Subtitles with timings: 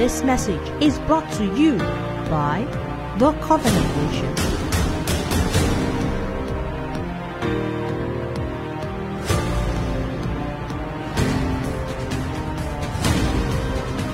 [0.00, 1.76] This message is brought to you
[2.30, 2.66] by
[3.18, 4.32] The Covenant Nation.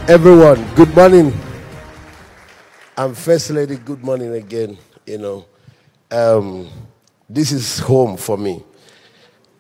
[0.09, 1.33] Everyone, good morning.
[2.97, 4.77] I'm First Lady, good morning again.
[5.07, 5.47] You know,
[6.11, 6.69] um,
[7.31, 8.61] this is home for me.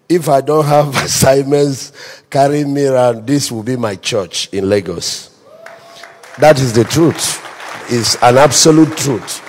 [0.08, 1.92] If I don't have assignments
[2.28, 5.35] carrying me around, this will be my church in Lagos.
[6.38, 7.42] That is the truth.
[7.90, 9.42] It's an absolute truth.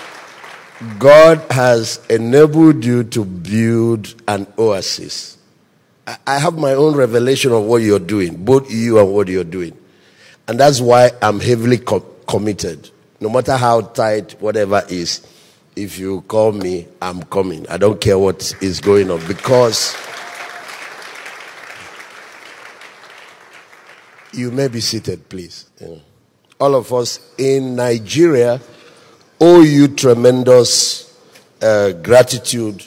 [1.00, 5.38] God has enabled you to build an oasis.
[6.26, 9.74] I- have my own revelation of what you're doing, both you and what you're doing.
[10.48, 12.90] And that's why I'm heavily co- committed.
[13.20, 15.22] No matter how tight whatever is,
[15.76, 17.68] if you call me, I'm coming.
[17.68, 19.94] I don't care what is going on because
[24.32, 25.66] you may be seated, please.
[25.82, 26.02] Know.
[26.60, 28.60] All of us in Nigeria
[29.40, 31.16] owe you tremendous
[31.62, 32.86] uh, gratitude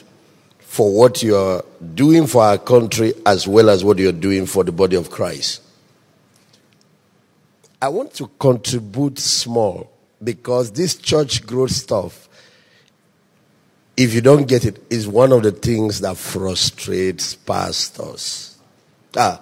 [0.59, 1.63] for what you're
[1.95, 5.61] doing for our country as well as what you're doing for the body of Christ.
[7.81, 9.91] I want to contribute small
[10.23, 12.29] because this church growth stuff,
[13.97, 18.57] if you don't get it, is one of the things that frustrates pastors.
[19.17, 19.41] Ah,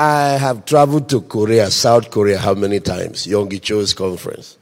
[0.00, 3.26] I have traveled to Korea, South Korea, how many times?
[3.26, 4.56] Yonggi Cho's conference.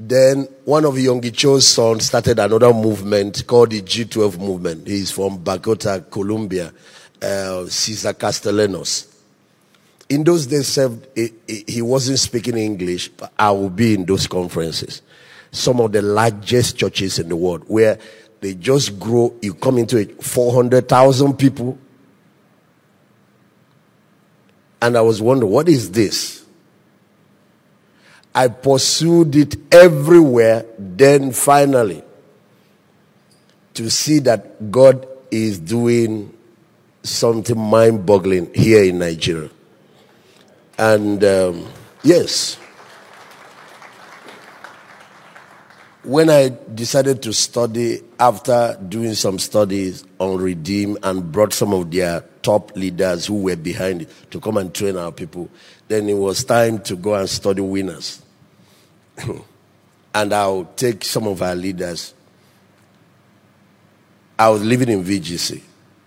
[0.00, 4.86] Then one of Yonggi Cho's sons started another movement called the G12 movement.
[4.86, 6.72] He's from Bogota, Colombia,
[7.20, 9.14] uh, Cesar Castellanos
[10.08, 10.78] in those days,
[11.46, 15.02] he, wasn't speaking English, but I will be in those conferences.
[15.50, 17.98] Some of the largest churches in the world where
[18.40, 21.78] they just grow, you come into it, 400,000 people.
[24.80, 26.44] And I was wondering, what is this?
[28.34, 32.02] I pursued it everywhere, then finally,
[33.74, 36.36] to see that God is doing
[37.02, 39.50] something mind boggling here in Nigeria.
[40.78, 41.68] And um,
[42.02, 42.56] yes,
[46.02, 51.90] when I decided to study after doing some studies on Redeem and brought some of
[51.90, 55.48] their top leaders who were behind it to come and train our people,
[55.88, 58.22] then it was time to go and study winners.
[60.14, 62.14] and I'll take some of our leaders.
[64.38, 65.60] I was living in VGC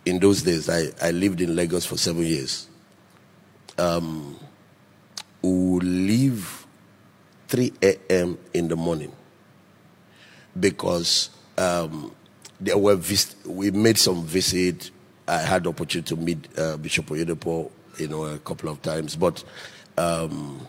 [0.06, 0.70] in those days.
[0.70, 2.68] I, I lived in Lagos for seven years.
[3.78, 4.40] Um,
[5.42, 6.66] we leave
[7.48, 8.38] 3 a.m.
[8.54, 9.12] in the morning
[10.60, 12.14] because um,
[12.60, 14.92] there were vis- we made some visit.
[15.28, 19.16] I had the opportunity to meet uh, Bishop Oyedepo, you know, a couple of times,
[19.16, 19.44] but
[19.98, 20.66] um,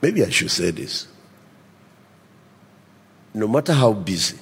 [0.00, 1.08] maybe I should say this.
[3.34, 4.38] No matter how busy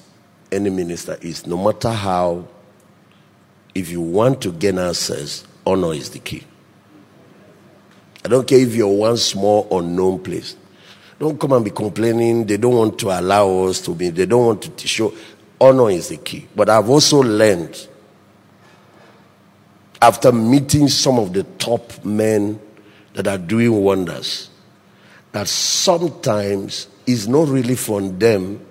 [0.51, 2.47] any minister is, no matter how,
[3.73, 6.43] if you want to gain access, honor is the key.
[8.25, 10.55] I don't care if you're one small unknown place.
[11.19, 12.45] Don't come and be complaining.
[12.45, 14.09] They don't want to allow us to be.
[14.09, 15.13] They don't want to show.
[15.59, 16.47] Honor is the key.
[16.55, 17.87] But I've also learned
[20.01, 22.59] after meeting some of the top men
[23.13, 24.49] that are doing wonders
[25.31, 28.65] that sometimes it's not really from them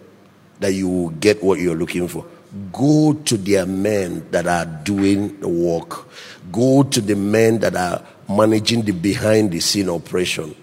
[0.61, 2.25] that you will get what you're looking for.
[2.73, 6.09] Go to their men that are doing the work.
[6.51, 10.55] Go to the men that are managing the behind the scene operation.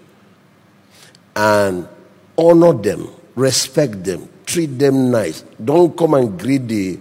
[1.34, 1.88] And
[2.36, 5.42] honor them, respect them, treat them nice.
[5.62, 6.98] Don't come and greet the,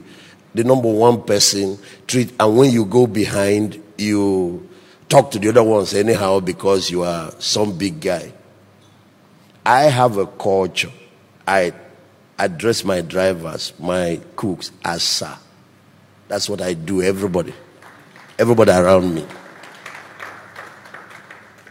[0.54, 1.78] the number one person.
[2.08, 4.68] Treat and when you go behind, you
[5.08, 8.34] talk to the other ones anyhow because you are some big guy.
[9.66, 10.92] I have a culture.
[11.48, 11.74] I
[12.38, 15.38] address my drivers, my cooks as sir.
[16.28, 17.54] That's what I do, everybody.
[18.38, 19.26] Everybody around me.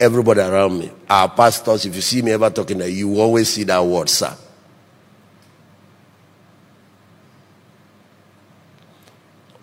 [0.01, 0.93] Everybody around me.
[1.09, 4.35] Our pastors, if you see me ever talking, you always see that word, sir.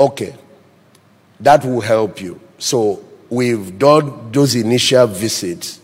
[0.01, 0.33] Okay.
[1.39, 2.41] That will help you.
[2.57, 5.79] So we've done those initial visits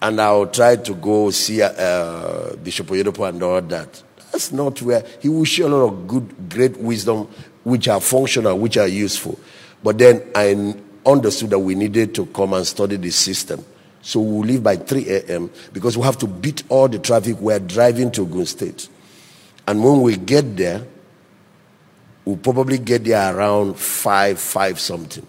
[0.00, 4.02] and I'll try to go see uh, Bishop Oyedepo and all that.
[4.32, 7.28] That's not where he will share a lot of good, great wisdom,
[7.62, 9.38] which are functional, which are useful.
[9.82, 10.74] But then I
[11.04, 13.62] understood that we needed to come and study the system.
[14.00, 15.50] So we'll leave by 3 a.m.
[15.74, 17.38] because we have to beat all the traffic.
[17.38, 18.88] We're driving to Ogun State.
[19.66, 20.86] And when we get there,
[22.26, 25.26] we'll probably get there around 5, 5 something.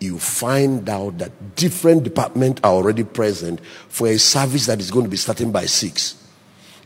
[0.00, 5.04] you find out that different departments are already present for a service that is going
[5.04, 6.14] to be starting by six.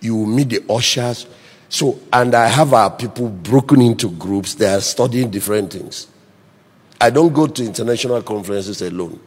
[0.01, 1.27] You will meet the ushers.
[1.69, 4.55] So, and I have our people broken into groups.
[4.55, 6.07] They are studying different things.
[7.01, 9.21] I don't go to international conferences alone.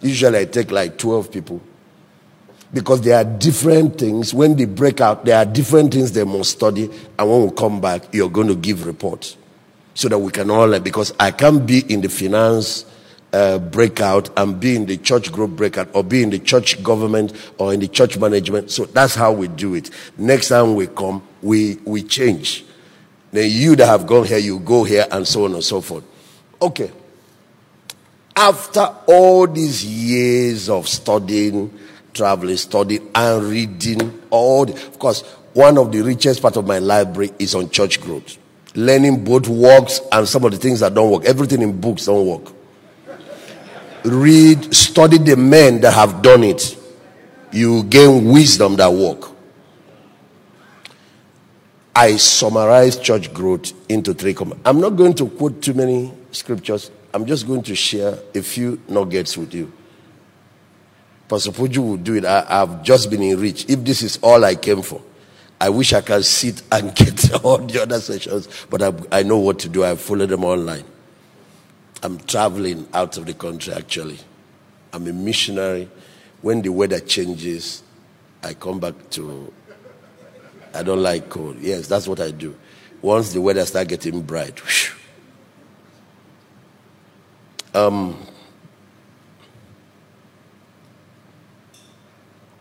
[0.00, 1.60] Usually I take like 12 people.
[2.74, 4.34] Because there are different things.
[4.34, 6.90] When they break out, there are different things they must study.
[7.18, 9.36] And when we come back, you're going to give reports.
[9.94, 12.84] So that we can all, because I can't be in the finance
[13.32, 17.32] uh, breakout and be in the church group breakout or be in the church government
[17.58, 18.70] or in the church management.
[18.70, 19.90] So that's how we do it.
[20.16, 22.64] Next time we come, we, we change.
[23.32, 26.04] Then you that have gone here, you go here and so on and so forth.
[26.62, 26.92] Okay.
[28.36, 31.76] After all these years of studying,
[32.14, 35.22] traveling, studying, and reading, all the, of course,
[35.52, 38.38] one of the richest part of my library is on church growth.
[38.74, 41.24] Learning both works and some of the things that don't work.
[41.24, 42.52] Everything in books don't work.
[44.04, 46.76] Read, study the men that have done it.
[47.52, 49.30] You gain wisdom that work.
[51.94, 54.36] I summarize church growth into three.
[54.64, 56.90] I'm not going to quote too many scriptures.
[57.14, 59.72] I'm just going to share a few nuggets with you.
[61.28, 62.24] Pastor Poju will do it.
[62.24, 63.70] I, have just been enriched.
[63.70, 65.00] If this is all I came for,
[65.60, 69.38] I wish I could sit and get all the other sessions, but I, I know
[69.38, 69.84] what to do.
[69.84, 70.84] I follow them online.
[72.02, 74.18] I'm traveling out of the country actually.
[74.92, 75.88] I'm a missionary.
[76.42, 77.82] When the weather changes,
[78.42, 79.50] I come back to.
[80.74, 81.56] I don't like cold.
[81.60, 82.54] Yes, that's what I do.
[83.00, 84.60] Once the weather starts getting bright,
[87.74, 88.18] um,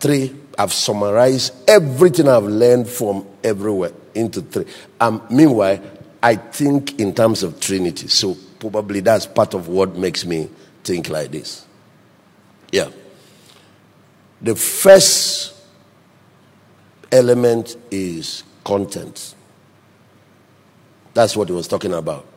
[0.03, 4.65] three, I've summarized everything I've learned from everywhere into three.
[4.99, 5.81] Um, meanwhile,
[6.21, 8.09] I think in terms of Trinity.
[8.09, 10.49] So probably that's part of what makes me
[10.83, 11.65] think like this.
[12.71, 12.89] Yeah.
[14.41, 15.55] The first
[17.09, 19.35] element is content.
[21.13, 22.27] That's what he was talking about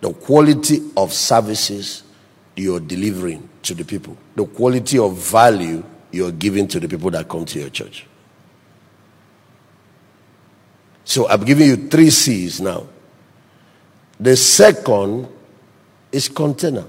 [0.00, 2.04] the quality of services
[2.56, 7.28] you're delivering to the people, the quality of value you're giving to the people that
[7.28, 8.06] come to your church.
[11.04, 12.86] So I'm giving you three C's now.
[14.18, 15.28] The second
[16.12, 16.84] is container,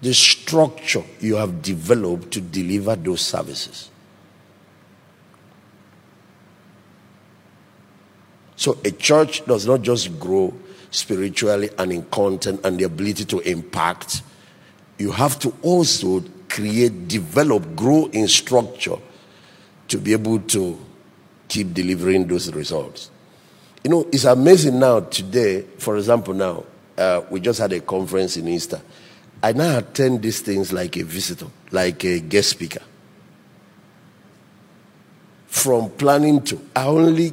[0.00, 3.90] the structure you have developed to deliver those services.
[8.56, 10.54] So a church does not just grow
[10.92, 14.22] spiritually and in content and the ability to impact,
[14.98, 16.20] you have to also
[16.52, 18.96] create, develop, grow in structure
[19.88, 20.78] to be able to
[21.48, 23.10] keep delivering those results.
[23.82, 26.64] You know, it's amazing now today, for example, now,
[26.98, 28.82] uh, we just had a conference in Easter.
[29.42, 32.82] I now attend these things like a visitor, like a guest speaker.
[35.46, 37.32] From planning to, I only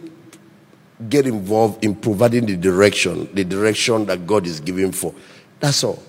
[1.09, 5.13] get involved in providing the direction, the direction that God is giving for.
[5.59, 6.01] That's all.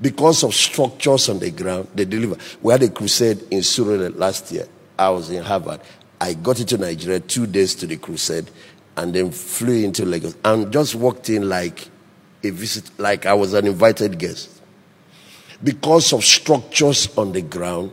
[0.00, 2.36] Because of structures on the ground, they deliver.
[2.62, 4.66] We had a crusade in Surulere last year.
[4.98, 5.80] I was in Harvard.
[6.20, 8.50] I got into Nigeria two days to the crusade
[8.96, 11.88] and then flew into Lagos and just walked in like
[12.42, 14.50] a visit, like I was an invited guest.
[15.62, 17.92] Because of structures on the ground,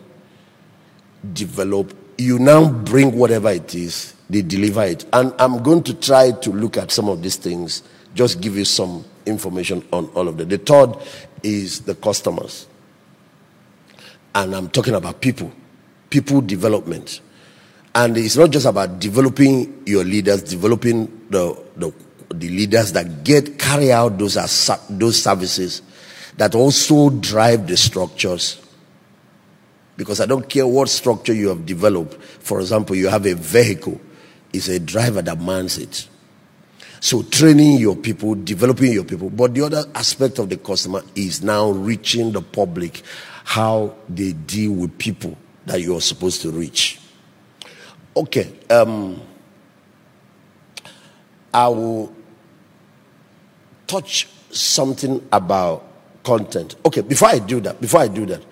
[1.34, 5.06] develop, you now bring whatever it is they deliver it.
[5.12, 7.84] And I'm going to try to look at some of these things,
[8.16, 10.48] just give you some information on all of them.
[10.48, 10.96] The third
[11.44, 12.68] is the customers.
[14.34, 15.52] And I'm talking about people,
[16.10, 17.22] people development.
[17.94, 21.94] And it's not just about developing your leaders, developing the, the,
[22.34, 24.36] the leaders that get carry out those,
[24.90, 25.82] those services
[26.38, 28.62] that also drive the structures
[29.98, 32.16] because I don't care what structure you have developed.
[32.16, 34.00] For example, you have a vehicle
[34.54, 36.08] it's a driver that mans it.
[37.01, 39.31] So training your people, developing your people.
[39.31, 43.01] But the other aspect of the customer is now reaching the public,
[43.43, 47.00] how they deal with people that you're supposed to reach.
[48.15, 48.53] Okay.
[48.70, 49.20] Um,
[51.51, 52.15] I will
[53.88, 55.88] touch something about
[56.24, 56.75] content.
[56.86, 58.46] Okay, before I do that, before I do that,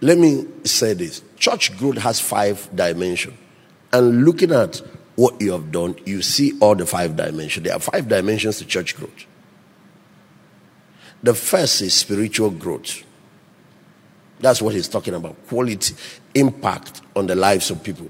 [0.00, 1.22] let me say this.
[1.36, 3.36] Church growth has five dimensions.
[3.92, 4.80] And looking at
[5.16, 7.64] what you have done, you see all the five dimensions.
[7.64, 9.26] There are five dimensions to church growth.
[11.22, 13.02] The first is spiritual growth.
[14.38, 15.94] That's what he's talking about quality,
[16.34, 18.08] impact on the lives of people.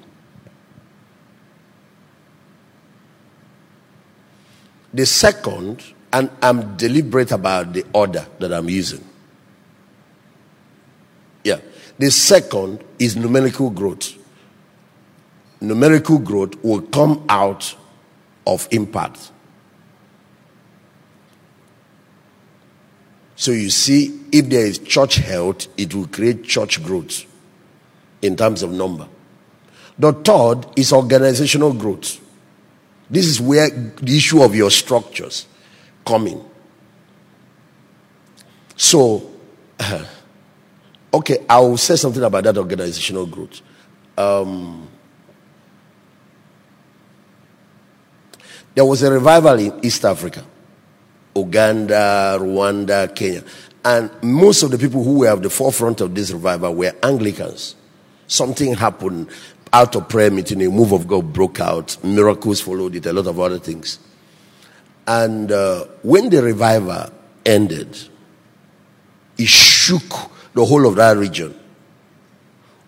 [4.93, 5.83] The second,
[6.17, 9.05] And I'm deliberate about the order that I'm using.
[11.45, 11.59] Yeah.
[11.99, 14.15] The second is numerical growth.
[15.61, 17.75] Numerical growth will come out
[18.47, 19.33] of impact.
[23.37, 27.27] So you see, if there is church health, it will create church growth
[28.23, 29.09] in terms of number.
[29.99, 32.21] The third is organizational growth.
[33.09, 35.47] This is where the issue of your structures
[36.05, 36.45] come in.
[38.77, 39.31] So,
[41.15, 43.61] okay, I will say something about that organizational growth.
[44.19, 44.89] Um,
[48.77, 50.45] there was a revival in East Africa
[51.35, 53.43] Uganda, Rwanda, Kenya.
[53.85, 57.75] And most of the people who were at the forefront of this revival were Anglicans.
[58.27, 59.29] Something happened
[59.73, 63.27] out of prayer meeting, a move of God broke out, miracles followed it, a lot
[63.27, 63.99] of other things.
[65.07, 67.11] And uh, when the revival
[67.45, 67.97] ended,
[69.39, 71.59] it shook the whole of that region.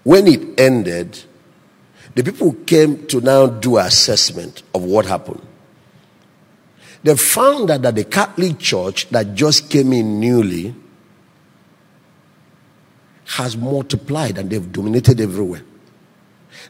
[0.03, 1.23] When it ended,
[2.15, 5.48] the people came to now do assessment of what happened.
[7.03, 10.75] They found that, the Catholic Church that just came in newly
[13.25, 15.63] has multiplied and they've dominated everywhere.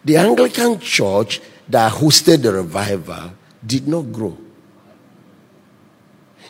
[0.04, 3.32] The Anglican Church that hosted the revival
[3.64, 4.37] did not grow.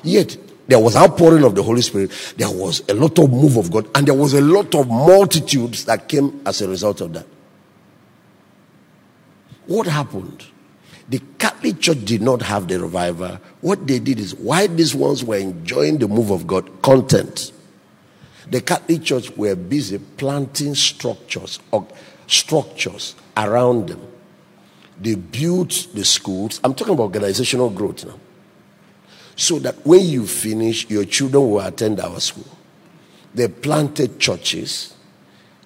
[0.03, 3.71] Yet there was outpouring of the Holy Spirit, there was a lot of move of
[3.71, 7.27] God, and there was a lot of multitudes that came as a result of that.
[9.67, 10.45] What happened?
[11.09, 13.39] The Catholic Church did not have the revival.
[13.61, 17.53] What they did is, why these ones were enjoying the move of God, content.
[18.51, 21.87] The Catholic Church were busy planting structures, or
[22.27, 24.01] structures around them.
[25.01, 26.61] They built the schools.
[26.63, 28.19] I'm talking about organizational growth now.
[29.37, 32.59] So that when you finish, your children will attend our school.
[33.35, 34.95] They planted churches.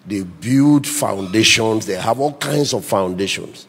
[0.07, 1.87] They build foundations.
[1.87, 3.67] They have all kinds of foundations.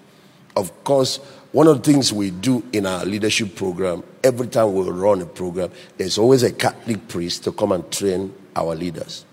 [0.55, 1.19] Of course,
[1.53, 5.25] one of the things we do in our leadership program, every time we run a
[5.25, 9.23] program, there's always a Catholic priest to come and train our leaders.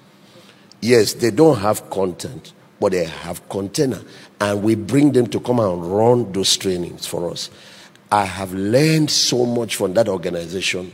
[0.82, 4.02] Yes, they don't have content, but they have container.
[4.38, 7.48] And we bring them to come and run those trainings for us.
[8.12, 10.92] I have learned so much from that organization.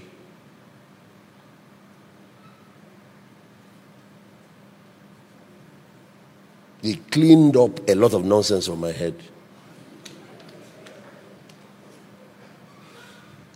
[6.82, 9.20] They cleaned up a lot of nonsense on my head.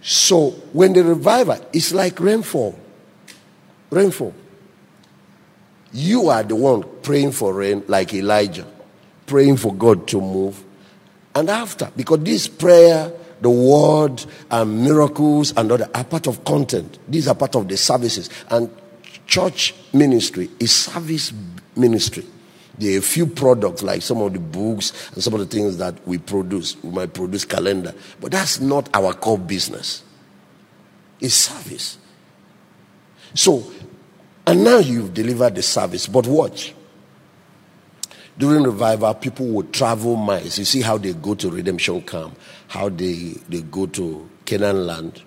[0.02, 2.78] So when the revival, it's like rainfall.
[3.90, 4.34] Rainfall.
[5.92, 8.66] You are the one praying for rain, like Elijah,
[9.26, 10.62] praying for God to move.
[11.34, 16.98] And after, because this prayer, the word, and miracles and other are part of content.
[17.08, 18.30] These are part of the services.
[18.48, 18.70] And
[19.26, 21.32] church ministry is service
[21.76, 22.24] ministry.
[22.80, 25.76] There are a few products like some of the books and some of the things
[25.76, 26.82] that we produce.
[26.82, 30.02] We might produce calendar, but that's not our core business.
[31.20, 31.98] It's service.
[33.34, 33.70] So,
[34.46, 36.74] and now you've delivered the service, but watch.
[38.38, 40.58] During revival, people would travel miles.
[40.58, 45.22] You see how they go to redemption camp, how they, they go to Canaan land.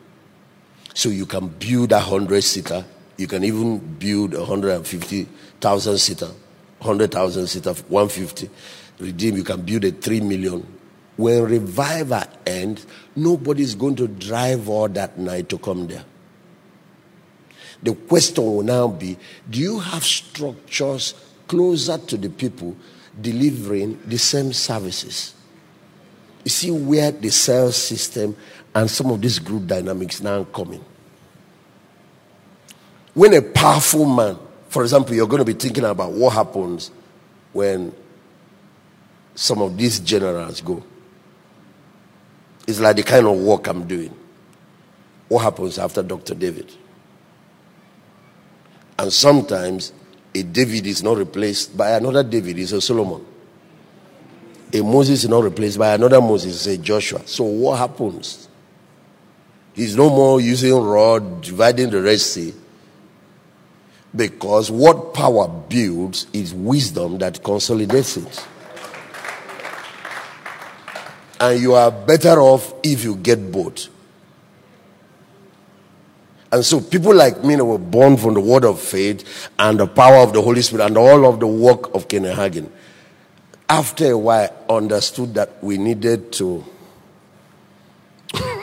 [0.95, 2.83] So you can build a hundred seater.
[3.17, 5.27] You can even build a hundred and fifty
[5.61, 6.31] thousand seater
[6.83, 8.49] 100,000 seat of 150.
[8.99, 10.65] Redeem, you can build a 3 million.
[11.15, 12.85] When revival ends,
[13.15, 16.03] nobody's going to drive all that night to come there.
[17.83, 19.17] The question will now be
[19.49, 21.13] do you have structures
[21.47, 22.75] closer to the people
[23.19, 25.35] delivering the same services?
[26.45, 28.35] You see where the cell system
[28.73, 30.83] and some of these group dynamics now coming.
[33.13, 34.37] When a powerful man
[34.73, 36.89] for example, you're going to be thinking about what happens
[37.51, 37.93] when
[39.35, 40.83] some of these generals go.
[42.67, 44.11] It's like the kind of work I'm doing.
[45.27, 46.33] What happens after Dr.
[46.33, 46.73] David?
[48.97, 49.93] And sometimes
[50.33, 53.23] a David is not replaced by another David, it's a Solomon.
[54.73, 57.21] A Moses is not replaced by another Moses, it's a Joshua.
[57.27, 58.49] So what happens?
[59.75, 62.55] He's no more using rod, dividing the Red Sea.
[64.15, 68.47] Because what power builds is wisdom that consolidates it.
[71.39, 73.89] And you are better off if you get both.
[76.51, 80.17] And so people like me were born from the word of faith and the power
[80.17, 82.69] of the Holy Spirit and all of the work of Kenneth Hagin.
[83.67, 86.63] After a while, understood that we needed to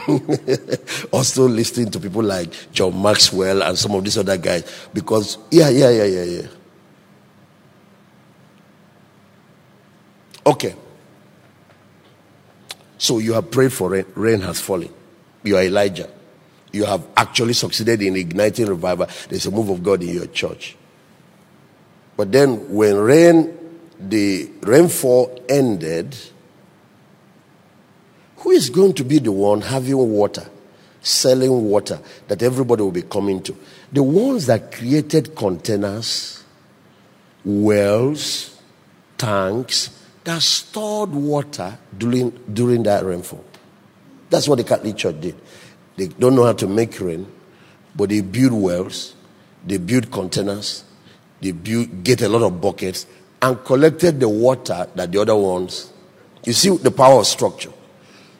[1.12, 5.68] also listening to people like John Maxwell and some of these other guys because, yeah,
[5.68, 6.46] yeah, yeah, yeah, yeah.
[10.46, 10.74] Okay.
[12.98, 14.92] So you have prayed for rain, rain has fallen.
[15.42, 16.10] You are Elijah.
[16.72, 19.08] You have actually succeeded in igniting revival.
[19.28, 20.76] There's a move of God in your church.
[22.16, 23.56] But then when rain,
[23.98, 26.16] the rainfall ended,
[28.40, 30.48] who is going to be the one having water,
[31.02, 33.56] selling water that everybody will be coming to?
[33.92, 36.42] The ones that created containers,
[37.44, 38.58] wells,
[39.18, 39.90] tanks
[40.24, 43.44] that stored water during, during that rainfall.
[44.30, 45.36] That's what the Catholic Church did.
[45.96, 47.26] They don't know how to make rain,
[47.94, 49.14] but they build wells,
[49.66, 50.84] they build containers,
[51.40, 53.06] they build, get a lot of buckets,
[53.42, 55.92] and collected the water that the other ones.
[56.44, 57.72] You see the power of structure.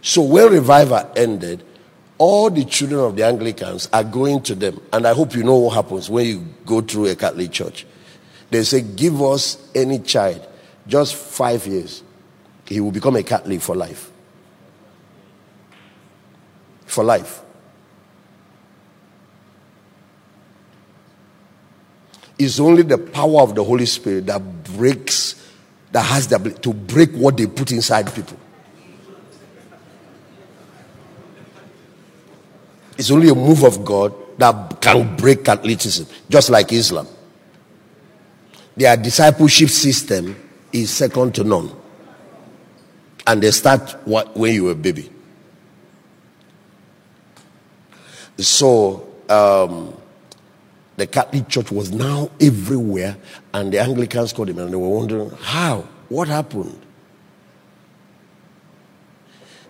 [0.02, 1.62] So when revival ended,
[2.18, 4.80] all the children of the Anglicans are going to them.
[4.92, 7.86] And I hope you know what happens when you go through a Catholic church.
[8.50, 10.46] They say, Give us any child,
[10.86, 12.02] just five years.
[12.66, 14.10] He will become a Catholic for life.
[16.86, 17.42] For life.
[22.38, 25.34] It's only the power of the Holy Spirit that breaks,
[25.92, 28.38] that has the ability to break what they put inside people.
[33.00, 37.06] It's only a move of God that can break Catholicism, just like Islam.
[38.76, 40.36] Their discipleship system
[40.70, 41.74] is second to none.
[43.26, 45.10] And they start what, when you were a baby.
[48.36, 49.98] So, um,
[50.98, 53.16] the Catholic Church was now everywhere,
[53.54, 55.88] and the Anglicans called them, and they were wondering, how?
[56.10, 56.78] What happened?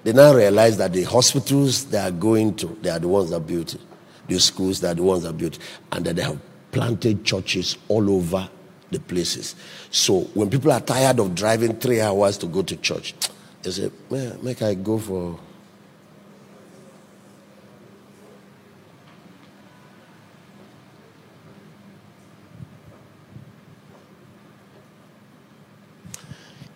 [0.02, 3.40] They now realize that the hospitals they are going to, they are the ones that
[3.40, 3.80] built it.
[4.28, 5.59] The schools, they are the ones that built.
[5.92, 6.38] And that they have
[6.72, 8.48] planted churches all over
[8.90, 9.55] the places.
[9.90, 13.14] So when people are tired of driving three hours to go to church,
[13.62, 15.38] they say, Man, make I go for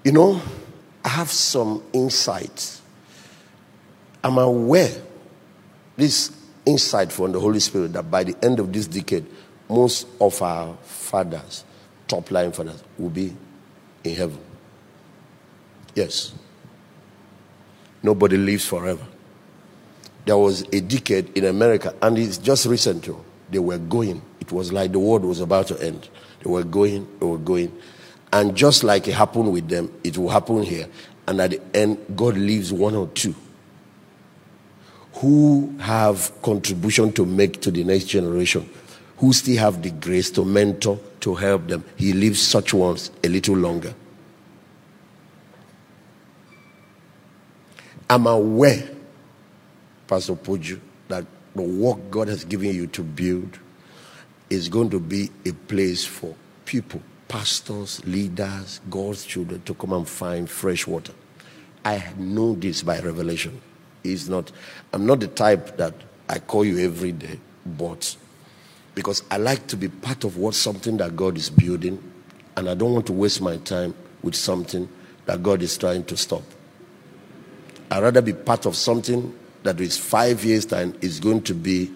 [0.05, 0.39] You know,
[1.03, 2.83] I have some insights
[4.25, 4.91] I'm aware,
[5.99, 6.35] this
[6.65, 9.27] insight from the Holy Spirit, that by the end of this decade,
[9.69, 11.63] most of our fathers,
[12.09, 13.37] top line fathers, will be
[14.03, 14.39] in heaven.
[15.95, 16.35] Yes.
[18.03, 19.07] Nobody lives forever.
[20.25, 23.23] There was a decade in America, and it's just recent, too.
[23.51, 24.23] They were going.
[24.41, 26.09] It was like the world was about to end.
[26.43, 27.79] They were going, they were going.
[28.33, 30.89] And just like it happened with them, it will happen here.
[31.29, 33.35] And at the end, God leaves one or two
[35.17, 38.69] who have contribution to make to the next generation,
[39.19, 41.85] who still have the grace to mentor, to help them.
[41.97, 43.95] He leaves such ones a little longer.
[48.11, 48.91] I'm aware,
[50.07, 51.25] Pastor Poju, that
[51.55, 53.59] the work God has given you to build
[54.51, 60.09] is going to be a place for people, pastors, leaders, God's children to come and
[60.09, 61.15] find fresh water.
[61.85, 63.61] I know this by revelation
[64.05, 64.53] is not,
[64.93, 65.95] I'm not the type that
[66.29, 68.17] I call you every day, but
[68.95, 72.01] because I like to be part of what something that God is building,
[72.57, 74.89] and I don't want to waste my time with something
[75.27, 76.43] that God is trying to stop.
[77.91, 81.91] I'd rather be part of something that is five years' time is going to be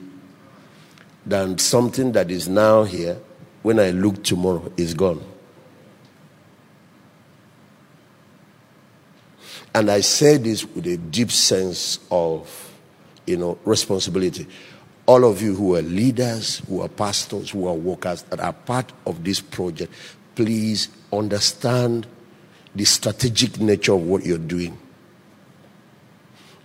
[1.26, 3.18] than something that is now here
[3.62, 5.24] when I look tomorrow is gone.
[9.78, 12.74] And I say this with a deep sense of,
[13.28, 14.48] you know, responsibility.
[15.06, 18.92] All of you who are leaders, who are pastors, who are workers that are part
[19.06, 19.92] of this project,
[20.34, 22.08] please understand
[22.74, 24.76] the strategic nature of what you're doing.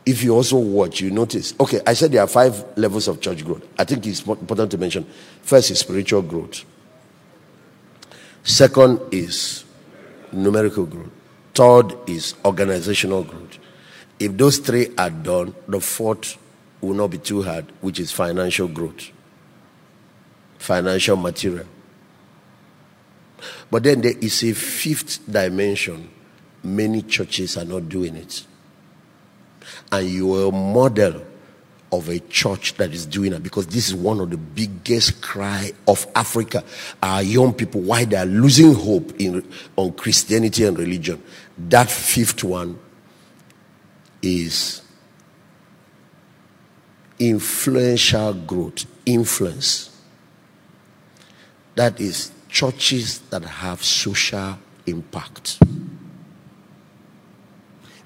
[0.08, 1.54] If you also watch, you notice.
[1.60, 3.64] Okay, I said there are five levels of church growth.
[3.78, 5.06] I think it's important to mention.
[5.44, 6.66] First is spiritual growth.
[8.42, 9.66] Second is
[10.32, 11.12] numerical growth.
[11.54, 13.60] Third is organizational growth.
[14.20, 16.38] If those three are done, the fourth
[16.82, 19.12] will not be too hard, which is financial growth,
[20.58, 21.66] financial material.
[23.70, 26.10] But then there is a fifth dimension.
[26.64, 28.46] Many churches are not doing it.
[29.92, 31.26] And you are a model
[31.94, 35.72] of a church that is doing it because this is one of the biggest cry
[35.88, 36.64] of Africa.
[37.02, 41.22] Our young people, why they are losing hope in, on Christianity and religion.
[41.58, 42.80] That fifth one
[44.22, 44.82] is
[47.20, 49.90] influential growth, influence.
[51.76, 55.60] That is churches that have social impact.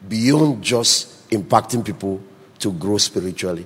[0.07, 2.21] Beyond just impacting people
[2.60, 3.65] to grow spiritually,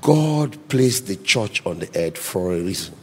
[0.00, 2.94] God placed the church on the earth for a reason.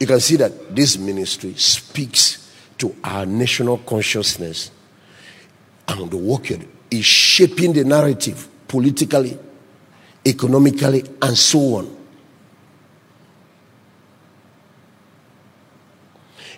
[0.00, 4.70] You can see that this ministry speaks to our national consciousness
[5.88, 6.50] and the work
[6.90, 9.38] is shaping the narrative politically,
[10.24, 11.96] economically, and so on.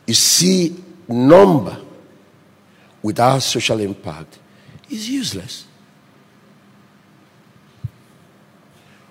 [0.07, 0.77] You see,
[1.09, 1.79] number
[3.03, 4.39] without social impact
[4.91, 5.67] is useless.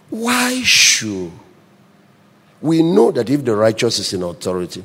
[0.10, 1.32] Why should
[2.62, 4.84] we know that if the righteous is in authority,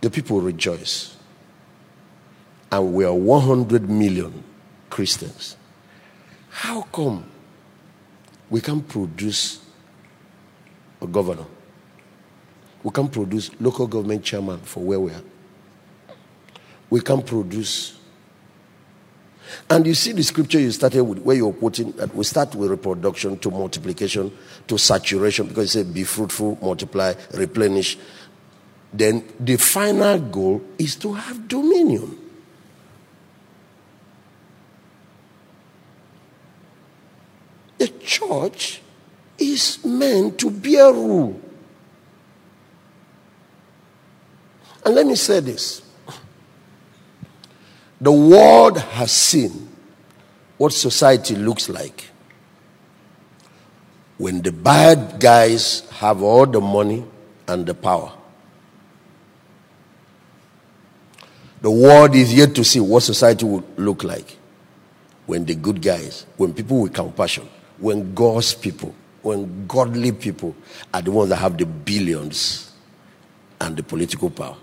[0.00, 1.16] the people rejoice?
[2.70, 4.44] And we are 100 million
[4.90, 5.56] Christians.
[6.50, 7.24] How come
[8.50, 9.60] we can produce
[11.00, 11.46] a governor?
[12.82, 15.22] We can produce local government chairman for where we are.
[16.90, 17.97] We can produce
[19.70, 22.70] and you see the scripture you started with, where you're quoting that we start with
[22.70, 27.98] reproduction to multiplication to saturation because it said be fruitful, multiply, replenish.
[28.92, 32.18] Then the final goal is to have dominion.
[37.78, 38.82] The church
[39.38, 41.40] is meant to bear rule.
[44.84, 45.82] And let me say this
[48.00, 49.68] the world has seen
[50.56, 52.10] what society looks like
[54.18, 57.04] when the bad guys have all the money
[57.46, 58.12] and the power.
[61.60, 64.36] The world is yet to see what society will look like
[65.26, 70.54] when the good guys, when people with compassion, when God's people, when godly people
[70.94, 72.72] are the ones that have the billions
[73.60, 74.56] and the political power.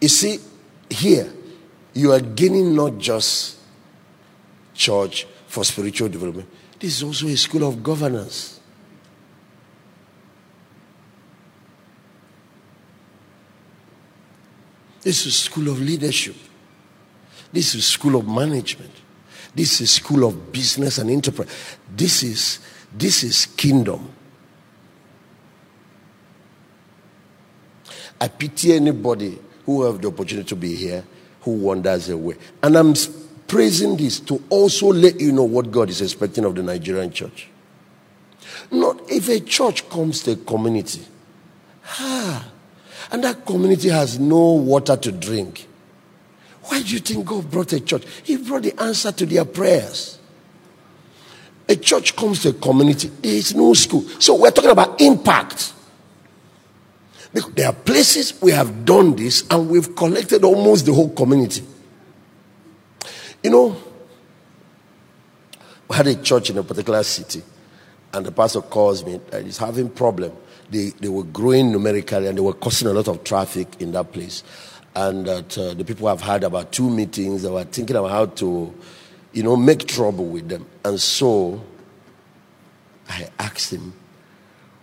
[0.00, 0.40] You see,
[0.88, 1.30] here,
[1.92, 3.58] you are gaining not just
[4.74, 8.60] church for spiritual development, this is also a school of governance.
[15.02, 16.36] This is school of leadership.
[17.52, 18.92] This is school of management.
[19.54, 21.48] This is school of business and enterprise.
[21.94, 22.60] This is
[22.92, 24.10] this is kingdom.
[28.20, 31.04] I pity anybody who have the opportunity to be here
[31.42, 32.36] who wanders away.
[32.62, 32.94] And I'm
[33.46, 37.48] praising this to also let you know what God is expecting of the Nigerian church.
[38.70, 41.02] Not if a church comes to a community,
[41.98, 42.48] ah,
[43.10, 45.66] and that community has no water to drink.
[46.64, 48.04] Why do you think God brought a church?
[48.22, 50.18] He brought the answer to their prayers.
[51.68, 54.02] A church comes to a community, there is no school.
[54.20, 55.72] So we're talking about impact.
[57.32, 61.62] There are places we have done this and we've collected almost the whole community.
[63.42, 63.76] You know,
[65.88, 67.42] we had a church in a particular city,
[68.12, 70.32] and the pastor calls me that he's having problem.
[70.70, 74.12] They, they were growing numerically and they were causing a lot of traffic in that
[74.12, 74.42] place.
[74.94, 77.42] And that uh, the people have had about two meetings.
[77.42, 78.74] They were thinking about how to,
[79.32, 80.66] you know, make trouble with them.
[80.84, 81.62] And so
[83.08, 83.94] I asked him,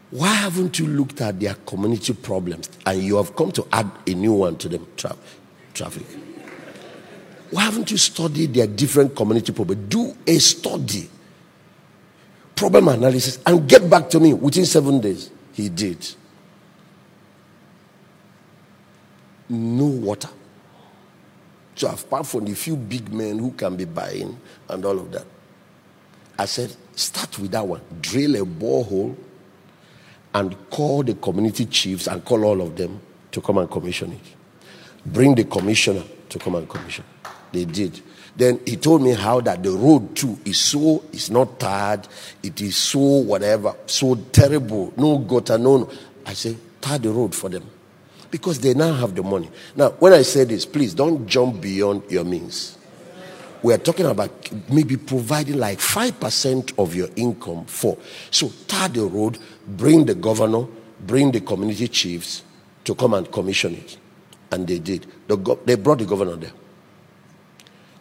[0.10, 4.13] why haven't you looked at their community problems and you have come to add a
[4.13, 4.88] new one to them?
[4.96, 5.17] Tra-
[5.74, 6.06] traffic.
[7.52, 9.88] Why haven't you studied their different community problems?
[9.89, 11.10] Do a study,
[12.56, 15.30] problem analysis, and get back to me within seven days.
[15.54, 16.08] He did.
[19.50, 20.30] No water.
[21.76, 25.26] So apart from the few big men who can be buying and all of that,
[26.39, 27.82] I said, start with that one.
[28.02, 29.15] Drill a borehole
[30.38, 33.00] and call the community chiefs and call all of them
[33.32, 34.21] to come and commission it.
[35.06, 37.04] Bring the commissioner to come and commission.
[37.52, 38.02] They did.
[38.36, 42.08] Then he told me how that the road too is so it's not tarred,
[42.43, 45.78] it is so whatever, so terrible, no gutter, no.
[45.78, 45.91] no.
[46.26, 47.67] I say tar the road for them
[48.30, 49.50] because they now have the money.
[49.76, 52.77] Now, when I say this, please don't jump beyond your means.
[53.63, 57.98] We are talking about maybe providing like five percent of your income for.
[58.32, 60.67] So tar the road, bring the governor,
[61.00, 62.43] bring the community chiefs
[62.84, 63.98] to come and commission it.
[64.52, 65.08] And they did.
[65.28, 66.54] The they brought the governor there.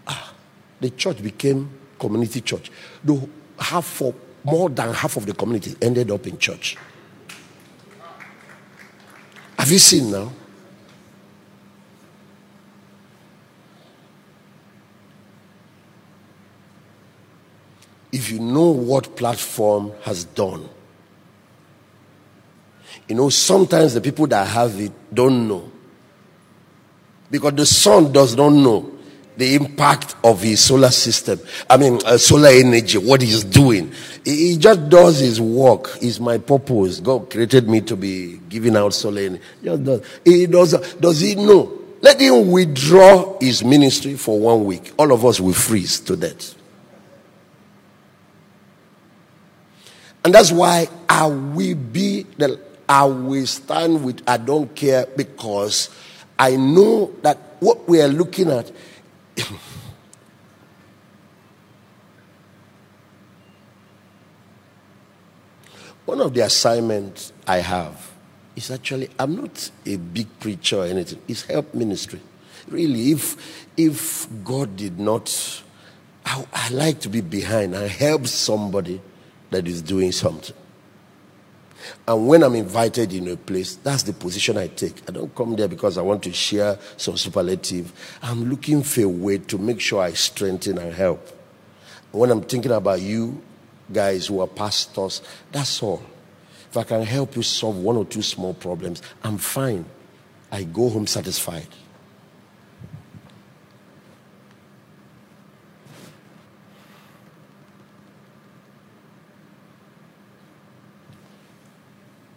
[0.07, 0.33] Ah,
[0.81, 2.71] the church became community church.
[3.03, 4.14] The half for
[4.45, 6.77] more than half of the community ended up in church.
[9.59, 10.33] Have you seen now?
[18.16, 20.66] If you know what platform has done,
[23.07, 25.70] you know, sometimes the people that have it don't know.
[27.31, 28.90] Because the sun does not know
[29.37, 31.38] the impact of his solar system.
[31.68, 33.92] I mean, uh, solar energy, what he's doing.
[34.24, 35.98] He, just does his work.
[36.00, 37.00] Is my purpose.
[37.00, 39.42] God created me to be giving out solar energy.
[39.62, 40.00] Just does.
[40.24, 40.94] He does.
[40.94, 41.70] Does he know?
[42.00, 44.90] Let him withdraw his ministry for one week.
[44.98, 46.55] All of us will freeze to death.
[50.27, 52.59] And that's why I will be the
[52.89, 55.89] I will stand with I don't care because
[56.37, 58.73] I know that what we are looking at
[66.07, 68.11] One of the assignments I have
[68.57, 71.23] is actually I'm not a big preacher or anything.
[71.29, 72.21] It's help ministry.
[72.67, 75.62] Really, if if God did not,
[76.25, 79.01] I, I like to be behind and help somebody
[79.51, 80.55] that is doing something.
[82.09, 85.09] And when I'm invited in a place, that's the position I take.
[85.09, 87.93] I don't come there because I want to share some superlative.
[88.23, 91.29] I'm looking for a way to make sure I strengthen and help.
[92.13, 93.41] When I'm thinking about you
[93.93, 96.03] guys who are pastors, that's all.
[96.71, 99.85] If I can help you solve one or two small problems, I'm fine.
[100.51, 101.67] I go home satisfied.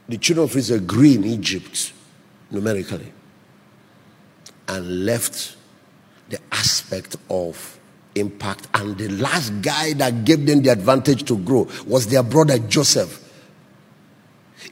[0.09, 1.93] The children of Israel grew in Egypt
[2.51, 3.13] numerically
[4.67, 5.55] and left
[6.29, 7.79] the aspect of
[8.15, 8.67] impact.
[8.73, 13.25] And the last guy that gave them the advantage to grow was their brother Joseph.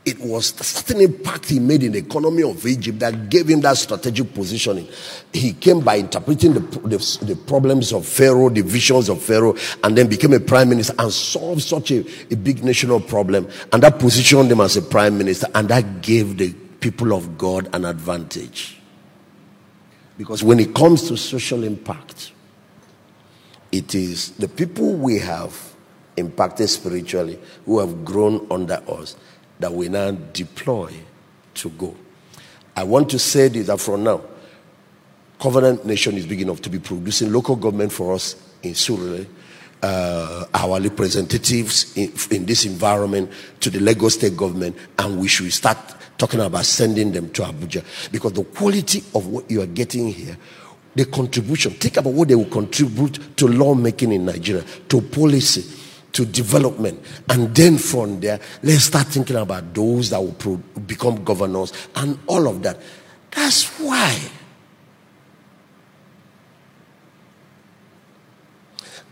[0.03, 3.61] It was the certain impact he made in the economy of Egypt that gave him
[3.61, 4.87] that strategic positioning.
[5.31, 9.97] He came by interpreting the, the, the, problems of Pharaoh, the visions of Pharaoh, and
[9.97, 13.47] then became a prime minister and solved such a, a big national problem.
[13.71, 17.69] And that positioned him as a prime minister, and that gave the people of God
[17.73, 18.79] an advantage.
[20.17, 22.31] Because when it comes to social impact,
[23.71, 25.75] it is the people we have
[26.17, 29.15] impacted spiritually who have grown under us
[29.59, 30.93] that we now deploy
[31.55, 31.95] to go.
[32.75, 34.21] I want to say this that from now,
[35.39, 39.27] Covenant Nation is big enough to be producing local government for us in Surrey,
[39.83, 45.51] uh, our representatives in, in, this environment to the Lagos state government, and we should
[45.53, 45.77] start
[46.17, 50.35] talking about sending them to Abuja because the quality of what you are getting here,
[50.95, 55.63] the contribution, think about what they will contribute to lawmaking in Nigeria, to policy,
[56.17, 56.99] to development.
[57.29, 62.17] And then from there, let's start thinking about those that will pro- become governors and
[62.25, 62.79] all of that.
[63.29, 64.19] That's why.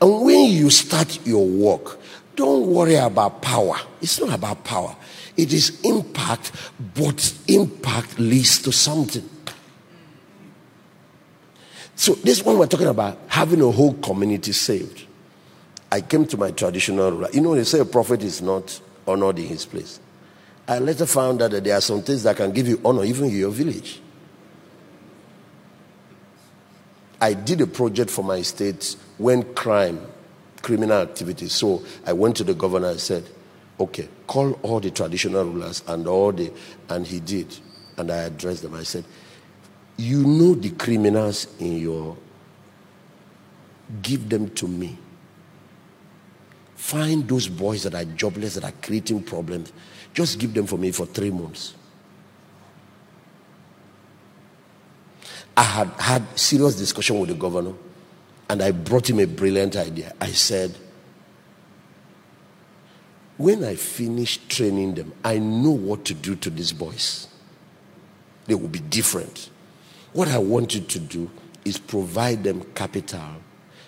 [0.01, 1.99] And when you start your work,
[2.35, 3.75] don't worry about power.
[4.01, 4.95] It's not about power,
[5.37, 6.51] it is impact,
[6.95, 9.29] but impact leads to something.
[11.95, 15.04] So, this one we're talking about having a whole community saved.
[15.91, 17.29] I came to my traditional ruler.
[17.31, 19.99] You know, they say a prophet is not honored in his place.
[20.67, 23.25] I later found out that there are some things that can give you honor even
[23.25, 24.01] in your village.
[27.21, 30.05] I did a project for my state when crime,
[30.61, 31.47] criminal activity.
[31.49, 33.23] So I went to the governor and said,
[33.79, 36.51] okay, call all the traditional rulers and all the,
[36.89, 37.55] and he did.
[37.97, 38.73] And I addressed them.
[38.73, 39.05] I said,
[39.97, 42.17] you know the criminals in your,
[44.01, 44.97] give them to me.
[46.85, 49.73] Find those boys that are jobless, that are creating problems.
[50.13, 51.73] Just give them for me for three months.
[55.57, 57.73] I had had serious discussion with the governor,
[58.47, 60.13] and I brought him a brilliant idea.
[60.21, 60.77] I said,
[63.37, 67.27] when I finish training them, I know what to do to these boys.
[68.45, 69.49] They will be different.
[70.13, 71.31] What I want you to do
[71.65, 73.41] is provide them capital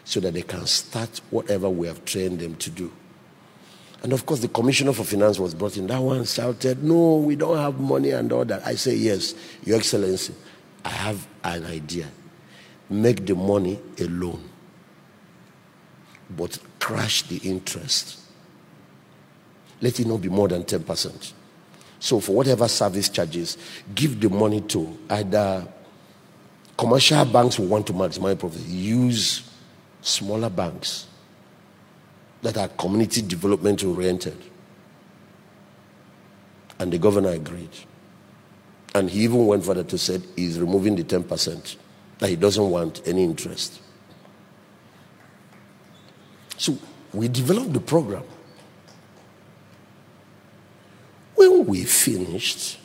[0.08, 2.90] so that they can start whatever we have trained them to do.
[4.02, 5.86] And of course, the commissioner for finance was brought in.
[5.88, 8.66] That one shouted, No, we don't have money and all that.
[8.66, 10.34] I say, Yes, Your Excellency,
[10.86, 12.08] I have an idea.
[12.90, 14.42] Make the money a loan,
[16.30, 18.18] but crash the interest.
[19.82, 21.34] Let it not be more than 10%.
[22.00, 23.58] So, for whatever service charges,
[23.94, 25.68] give the money to either
[26.78, 29.47] commercial banks who want to maximize profit, use
[30.08, 31.08] smaller banks.
[32.42, 34.38] that are community development oriented.
[36.80, 37.70] And the governor agreed.
[38.94, 41.76] And he even went further to say he's removing the 10%,
[42.20, 43.82] that he doesn't want any interest.
[46.58, 46.78] So
[47.14, 48.24] we developed the program.
[51.36, 52.80] When we finished,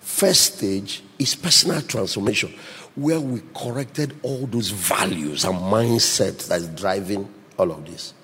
[0.00, 2.54] first stage is personal transformation,
[2.96, 8.14] where we corrected all those values and mindsets that's driving all of this.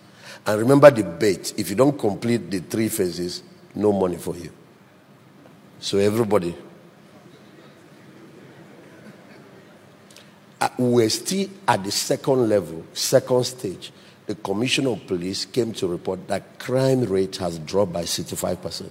[0.47, 3.43] And remember the bait if you don't complete the three phases,
[3.75, 4.51] no money for you.
[5.79, 6.55] So, everybody,
[10.61, 13.93] uh, we're still at the second level, second stage.
[14.27, 18.91] The commissioner of police came to report that crime rate has dropped by 65%.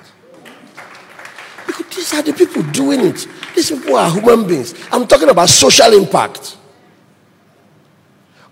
[1.66, 3.28] Because these are the people doing it.
[3.56, 4.74] These people are human beings.
[4.92, 6.58] I'm talking about social impact.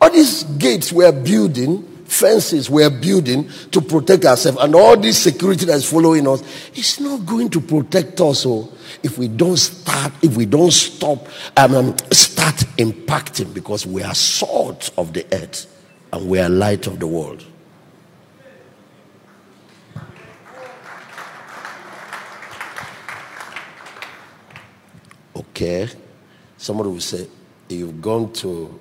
[0.01, 5.65] All these gates we're building fences we're building to protect ourselves and all this security
[5.65, 6.43] that's following us
[6.75, 10.71] it's not going to protect us so oh, if we don't start if we don't
[10.71, 11.25] stop
[11.57, 15.65] um, um, start impacting because we are salt of the earth
[16.11, 17.43] and we are light of the world
[25.53, 25.87] okay
[26.57, 27.27] somebody will say
[27.69, 28.79] you've gone to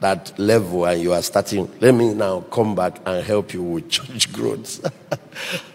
[0.00, 3.88] that level and you are starting, let me now come back and help you with
[3.88, 4.84] church growth.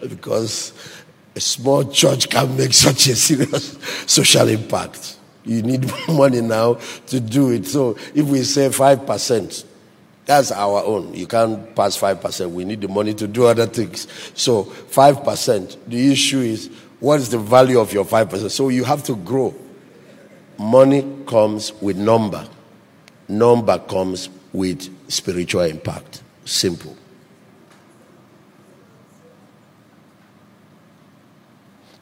[0.08, 0.72] because
[1.34, 5.18] a small church can make such a serious social impact.
[5.44, 6.74] You need money now
[7.06, 7.66] to do it.
[7.66, 9.64] So if we say 5%,
[10.24, 11.14] that's our own.
[11.14, 12.52] You can't pass 5%.
[12.52, 14.06] We need the money to do other things.
[14.34, 15.78] So 5%.
[15.88, 16.70] The issue is
[17.02, 18.50] what is the value of your 5%?
[18.50, 19.54] So you have to grow.
[20.58, 22.48] Money comes with number
[23.32, 26.22] number comes with spiritual impact.
[26.44, 26.96] Simple.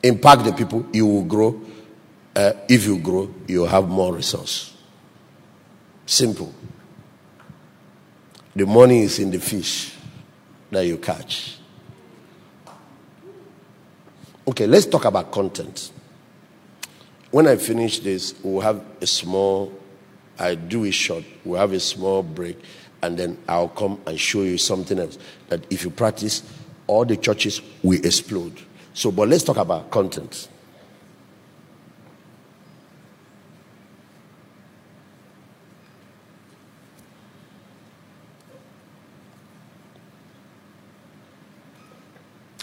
[0.03, 1.61] Impact the people, you will grow.
[2.35, 4.77] Uh, if you grow, you have more resource.
[6.07, 6.53] Simple.
[8.57, 9.95] The money is in the fish
[10.71, 11.60] that you catch.
[14.51, 15.93] Okay, let's talk about content.
[17.31, 19.73] When I finish this, we'll have a small
[20.41, 21.23] I do it short.
[21.45, 22.59] we'll have a small break,
[23.03, 25.19] and then I'll come and show you something else
[25.51, 26.43] that if you practice,
[26.89, 28.59] all the churches will explode.
[28.93, 30.49] So, but let's talk about content.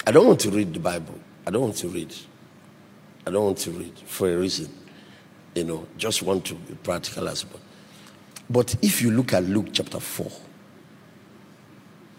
[0.06, 1.18] I don't want to read the Bible.
[1.48, 2.14] I don't want to read.
[3.26, 4.68] I don't want to read for a reason.
[5.56, 7.62] You know, just want to be practical as well.
[8.50, 10.30] But if you look at Luke chapter 4,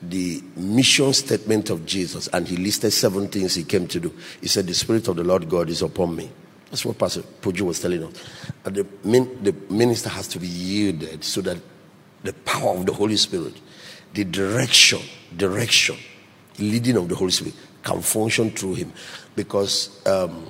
[0.00, 4.14] the mission statement of Jesus, and he listed seven things he came to do.
[4.40, 6.30] He said, The Spirit of the Lord God is upon me.
[6.70, 8.14] That's what Pastor Poju was telling us.
[8.64, 8.86] And the,
[9.42, 11.58] the minister has to be yielded so that
[12.22, 13.60] the power of the Holy Spirit,
[14.14, 15.00] the direction,
[15.36, 15.98] direction,
[16.58, 18.92] leading of the Holy Spirit can function through him.
[19.34, 20.46] Because um,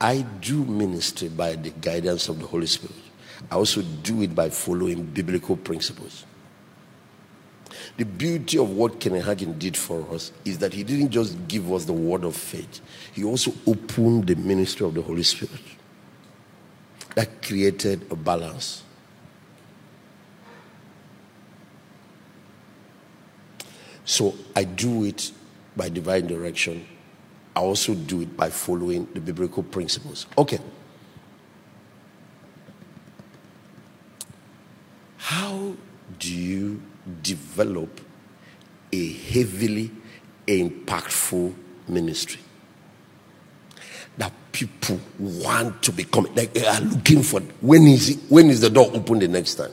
[0.00, 2.96] I do ministry by the guidance of the Holy Spirit.
[3.50, 6.24] I also do it by following biblical principles.
[7.96, 11.72] The beauty of what Kenneth Hagin did for us is that he didn't just give
[11.72, 12.80] us the word of faith,
[13.12, 15.60] he also opened the ministry of the Holy Spirit.
[17.14, 18.83] That created a balance.
[24.04, 25.32] So I do it
[25.76, 26.86] by divine direction.
[27.56, 30.26] I also do it by following the biblical principles.
[30.36, 30.58] Okay.
[35.16, 35.74] How
[36.18, 36.82] do you
[37.22, 38.00] develop
[38.92, 39.90] a heavily
[40.46, 41.54] impactful
[41.88, 42.40] ministry?
[44.18, 47.40] That people want to become, like they are looking for.
[47.60, 49.72] When is it, when is the door open the next time?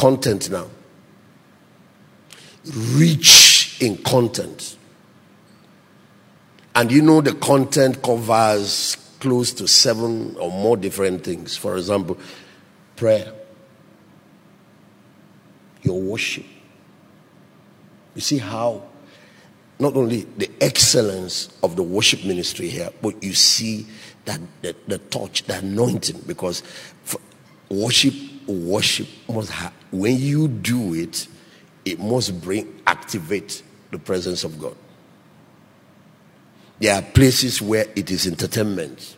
[0.00, 0.66] Content now.
[2.94, 4.78] Rich in content.
[6.74, 11.54] And you know the content covers close to seven or more different things.
[11.54, 12.16] For example,
[12.96, 13.30] prayer,
[15.82, 16.46] your worship.
[18.14, 18.84] You see how
[19.78, 23.86] not only the excellence of the worship ministry here, but you see
[24.24, 26.62] that the, the touch, the anointing, because
[27.68, 28.14] worship,
[28.46, 31.26] worship must have, when you do it,
[31.84, 34.76] it must bring, activate the presence of God.
[36.78, 39.16] There are places where it is entertainment.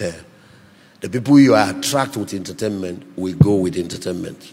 [1.00, 4.52] The people you are attract with entertainment will go with entertainment.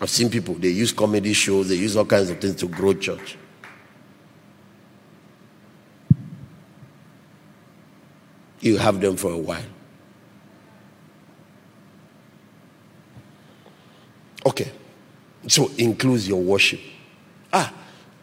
[0.00, 2.92] I've seen people, they use comedy shows, they use all kinds of things to grow
[2.92, 3.38] church.
[8.60, 9.64] You have them for a while.
[14.46, 14.70] Okay.
[15.48, 16.80] So includes your worship.
[17.52, 17.72] Ah,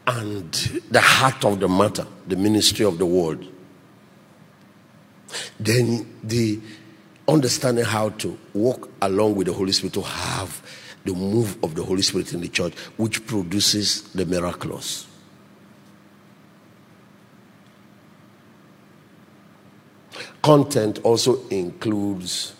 [0.07, 0.51] and
[0.89, 3.47] the heart of the matter, the ministry of the word.
[5.59, 6.59] Then the
[7.27, 10.61] understanding how to walk along with the Holy Spirit to have
[11.05, 15.07] the move of the Holy Spirit in the church, which produces the miracles.
[20.41, 22.53] Content also includes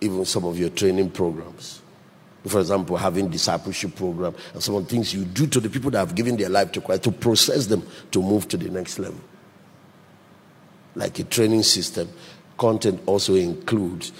[0.00, 1.82] even some of your training programs.
[2.46, 5.90] For example, having discipleship program and some of the things you do to the people
[5.92, 8.98] that have given their life to Christ to process them to move to the next
[8.98, 9.20] level.
[10.94, 12.08] Like a training system,
[12.58, 14.12] content also includes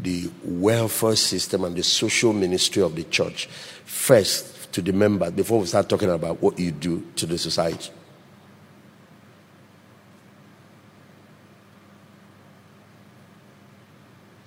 [0.00, 3.46] the welfare system and the social ministry of the church.
[3.84, 7.90] First, to the members, before we start talking about what you do to the society.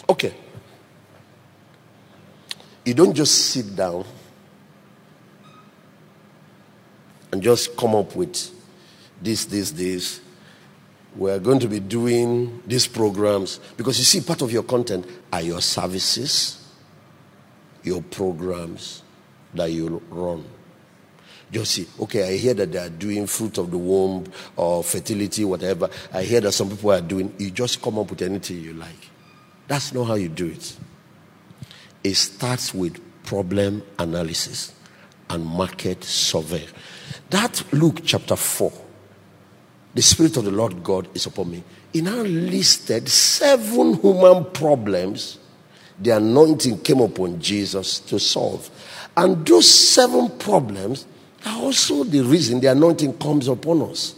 [0.10, 0.34] Okay.
[2.88, 4.06] You don't just sit down
[7.34, 8.50] and just come up with
[9.22, 10.22] this, this, this.
[11.14, 15.42] We're going to be doing these programs because you see, part of your content are
[15.42, 16.66] your services,
[17.84, 19.04] your programs
[19.54, 20.46] that you run.
[21.52, 25.44] Just see, okay, I hear that they are doing fruit of the womb or fertility,
[25.44, 25.90] whatever.
[26.14, 27.36] I hear that some people are doing.
[27.38, 29.10] You just come up with anything you like.
[29.68, 30.78] That's not how you do it.
[32.04, 34.74] It starts with problem analysis
[35.30, 36.66] and market survey.
[37.30, 38.72] That Luke chapter 4,
[39.94, 41.64] the Spirit of the Lord God is upon me.
[41.92, 45.40] He now listed seven human problems
[46.00, 48.70] the anointing came upon Jesus to solve.
[49.16, 51.08] And those seven problems
[51.46, 54.16] are also the reason the anointing comes upon us.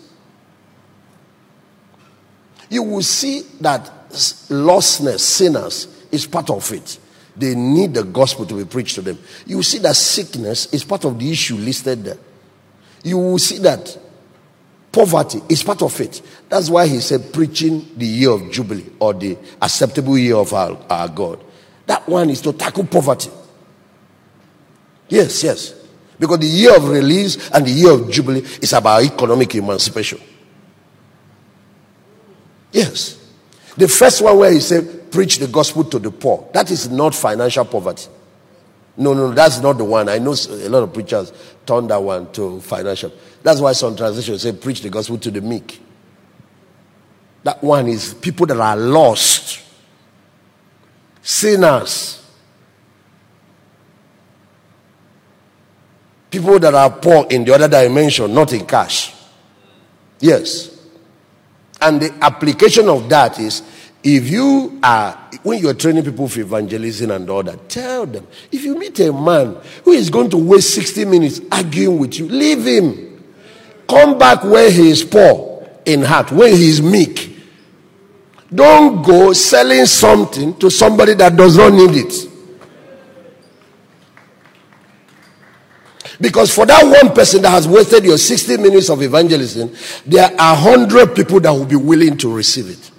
[2.69, 6.99] You will see that lostness, sinners, is part of it.
[7.39, 9.17] They need the gospel to be preached to them.
[9.45, 12.17] You see that sickness is part of the issue listed there.
[13.01, 13.97] You will see that
[14.91, 16.21] poverty is part of it.
[16.49, 20.77] That's why he said preaching the year of Jubilee or the acceptable year of our,
[20.89, 21.41] our God.
[21.85, 23.31] That one is to tackle poverty.
[25.07, 25.73] Yes, yes.
[26.19, 30.19] Because the year of release and the year of Jubilee is about economic emancipation.
[32.73, 33.17] Yes.
[33.77, 36.47] The first one where he said, preach the gospel to the poor.
[36.53, 38.07] That is not financial poverty.
[38.97, 40.09] No, no, that's not the one.
[40.09, 41.31] I know a lot of preachers
[41.65, 43.11] turn that one to financial.
[43.41, 45.81] That's why some translations say, preach the gospel to the meek.
[47.43, 49.61] That one is people that are lost,
[51.21, 52.21] sinners,
[56.29, 59.13] people that are poor in the other dimension, not in cash.
[60.19, 60.77] Yes.
[61.81, 63.63] And the application of that is
[64.03, 68.63] if you are, when you're training people for evangelism and all that, tell them if
[68.63, 72.65] you meet a man who is going to waste 60 minutes arguing with you, leave
[72.65, 73.23] him.
[73.87, 77.37] Come back where he is poor in heart, where he is meek.
[78.53, 82.29] Don't go selling something to somebody that does not need it.
[86.21, 89.73] Because for that one person that has wasted your 60 minutes of evangelism,
[90.05, 92.91] there are 100 people that will be willing to receive it.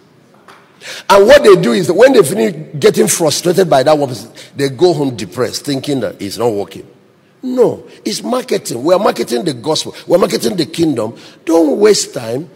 [1.09, 5.17] And what they do is when they finish getting frustrated by that they go home
[5.17, 6.87] depressed, thinking that it's not working.
[7.43, 8.83] No, it's marketing.
[8.83, 11.17] We're marketing the gospel, we're marketing the kingdom.
[11.45, 12.51] Don't waste time.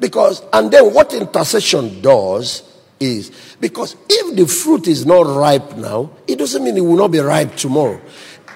[0.00, 2.62] Because, and then what intercession does
[2.98, 7.08] is because if the fruit is not ripe now, it doesn't mean it will not
[7.08, 8.00] be ripe tomorrow.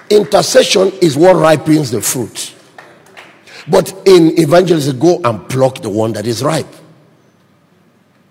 [0.09, 2.53] Intercession is what ripens the fruit.
[3.69, 6.67] But in evangelism, go and pluck the one that is ripe.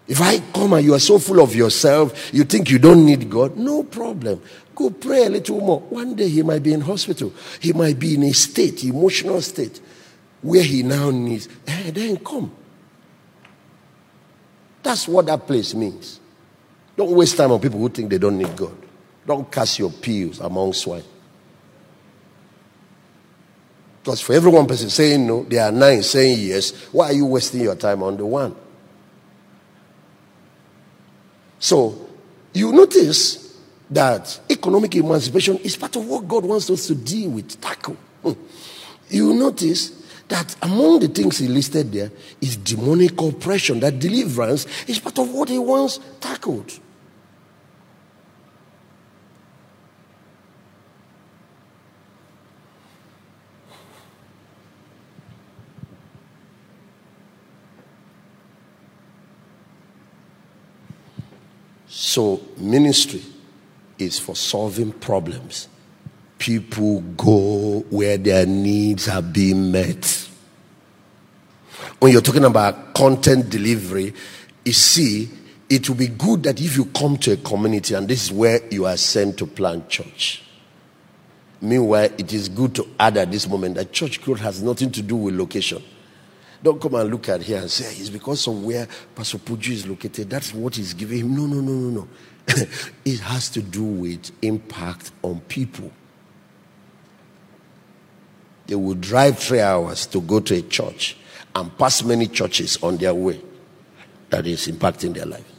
[0.08, 3.28] If I come and you are so full of yourself, you think you don't need
[3.28, 4.40] God, no problem.
[4.74, 5.80] Go pray a little more.
[5.80, 7.32] One day he might be in hospital.
[7.60, 9.80] He might be in a state, emotional state,
[10.42, 11.48] where he now needs.
[11.66, 12.54] Eh, then come.
[14.82, 16.20] That's what that place means.
[16.96, 18.76] Don't waste time on people who think they don't need God.
[19.26, 21.02] Don't cast your pews among swine.
[24.02, 26.70] Because for every one person saying no, there are nine saying yes.
[26.92, 28.54] Why are you wasting your time on the one?
[31.58, 32.08] So
[32.52, 33.58] you notice
[33.90, 37.96] that economic emancipation is part of what God wants us to deal with, tackle.
[38.22, 38.32] Hmm.
[39.08, 39.90] You notice
[40.28, 45.32] that among the things he listed there is demonic oppression, that deliverance is part of
[45.32, 46.80] what he wants tackled.
[62.16, 63.22] So, ministry
[63.98, 65.68] is for solving problems.
[66.38, 70.26] People go where their needs are being met.
[71.98, 74.14] When you're talking about content delivery,
[74.64, 75.28] you see,
[75.68, 78.66] it will be good that if you come to a community and this is where
[78.70, 80.42] you are sent to plant church.
[81.60, 85.02] Meanwhile, it is good to add at this moment that church growth has nothing to
[85.02, 85.82] do with location.
[86.62, 89.86] Don't come and look at here and say it's because of where Pastor Poju is
[89.86, 90.30] located.
[90.30, 91.36] That's what he's giving him.
[91.36, 92.08] No, no, no, no, no.
[93.04, 95.90] it has to do with impact on people.
[98.66, 101.16] They will drive three hours to go to a church
[101.54, 103.40] and pass many churches on their way
[104.30, 105.52] that is impacting their life.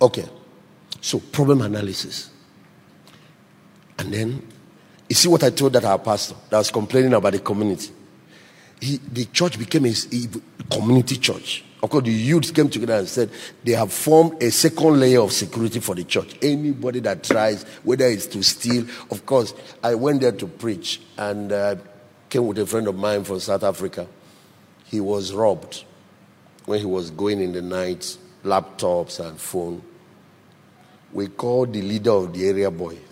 [0.00, 0.28] Okay,
[1.00, 2.30] so problem analysis.
[3.98, 4.46] And then,
[5.08, 7.92] you see what I told that our pastor that was complaining about the community?
[8.80, 11.64] He, the church became a, a community church.
[11.82, 13.30] Of course, the youths came together and said
[13.62, 16.36] they have formed a second layer of security for the church.
[16.42, 21.52] Anybody that tries, whether it's to steal, of course, I went there to preach and
[21.52, 21.76] uh,
[22.28, 24.08] came with a friend of mine from South Africa.
[24.86, 25.84] He was robbed
[26.64, 29.82] when he was going in the night, laptops and phone.
[31.12, 33.05] We called the leader of the area boys.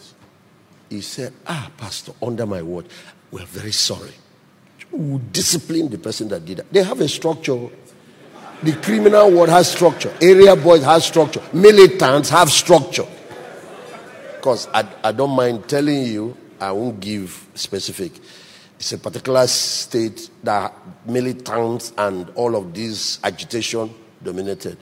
[0.94, 2.86] He said, Ah, Pastor, under my word,
[3.30, 4.12] we're very sorry.
[4.92, 6.72] We discipline the person that did that.
[6.72, 7.68] They have a structure
[8.64, 10.10] the criminal world has structure.
[10.22, 11.42] Area boys have structure.
[11.52, 13.06] Militants have structure.
[14.36, 18.12] Because I, I don't mind telling you, I won't give specific.
[18.78, 20.72] It's a particular state that
[21.04, 24.78] militants and all of this agitation dominated.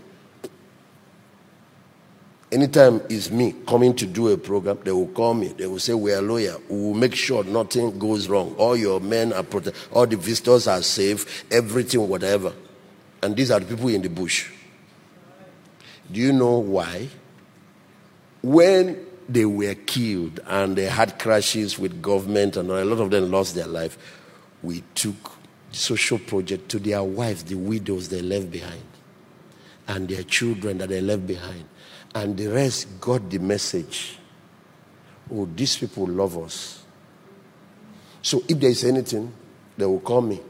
[2.52, 5.48] Anytime it's me coming to do a program, they will call me.
[5.48, 6.56] They will say, We are lawyer.
[6.68, 8.54] We will make sure nothing goes wrong.
[8.58, 9.82] All your men are protected.
[9.90, 11.50] All the visitors are safe.
[11.50, 12.52] Everything, whatever.
[13.22, 14.50] And these are the people in the bush.
[16.10, 17.08] Do you know why?
[18.42, 23.30] When they were killed and they had crashes with government and a lot of them
[23.30, 23.96] lost their life,
[24.62, 25.14] we took
[25.70, 28.82] social project to their wives, the widows they left behind,
[29.88, 31.64] and their children that they left behind.
[32.14, 34.18] And the rest got the message.
[35.32, 36.84] Oh, these people love us.
[38.20, 39.32] So if there is anything,
[39.76, 40.40] they will call me.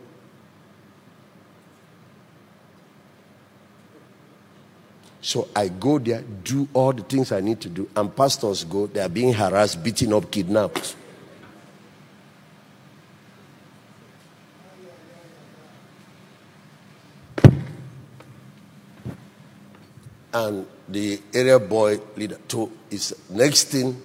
[5.21, 8.89] So I go there, do all the things I need to do, and pastors go,
[8.89, 10.97] they are being harassed, beaten up, kidnapped.
[20.33, 24.01] And the area boy leader told his next thing,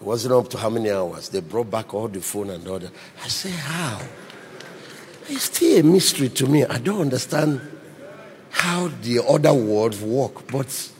[0.00, 1.28] it wasn't up to how many hours.
[1.28, 2.90] They brought back all the phone and all that.
[3.22, 4.00] I say How?
[5.28, 6.64] It's still a mystery to me.
[6.64, 7.60] I don't understand
[8.50, 10.90] how the other words work, but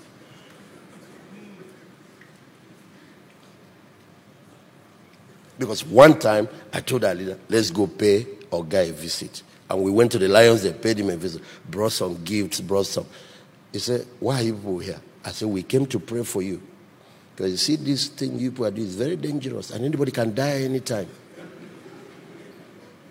[5.58, 9.42] because one time I told our leader, let's go pay our guy a visit.
[9.68, 12.86] And we went to the Lions, they paid him a visit, brought some gifts, brought
[12.86, 13.06] some.
[13.72, 15.00] He said, Why are you people here?
[15.24, 16.60] I said, We came to pray for you.
[17.34, 20.34] Because you see, this thing you people are doing is very dangerous, and anybody can
[20.34, 21.08] die anytime.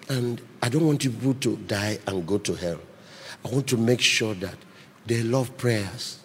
[0.10, 2.80] And I don't want you people to die and go to hell.
[3.44, 4.56] I want to make sure that
[5.06, 6.20] they love prayers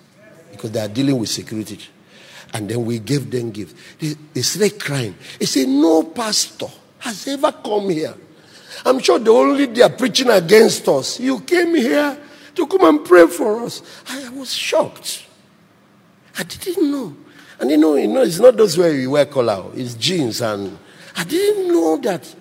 [0.51, 1.79] because they are dealing with security.
[2.53, 3.75] And then we gave them gifts.
[3.99, 5.17] They, they started crying.
[5.39, 6.69] They said, No pastor
[6.99, 8.15] has ever come here.
[8.85, 11.19] I'm sure the only they are preaching against us.
[11.19, 12.19] You came here
[12.57, 13.83] to come and pray for us.
[14.09, 15.27] I was shocked.
[16.39, 17.17] I didn't know.
[17.61, 19.73] And you know, you know, it's not those where you wear collar, oh.
[19.75, 20.43] it's jeans.
[20.43, 20.77] And
[21.17, 22.35] I didn't know that,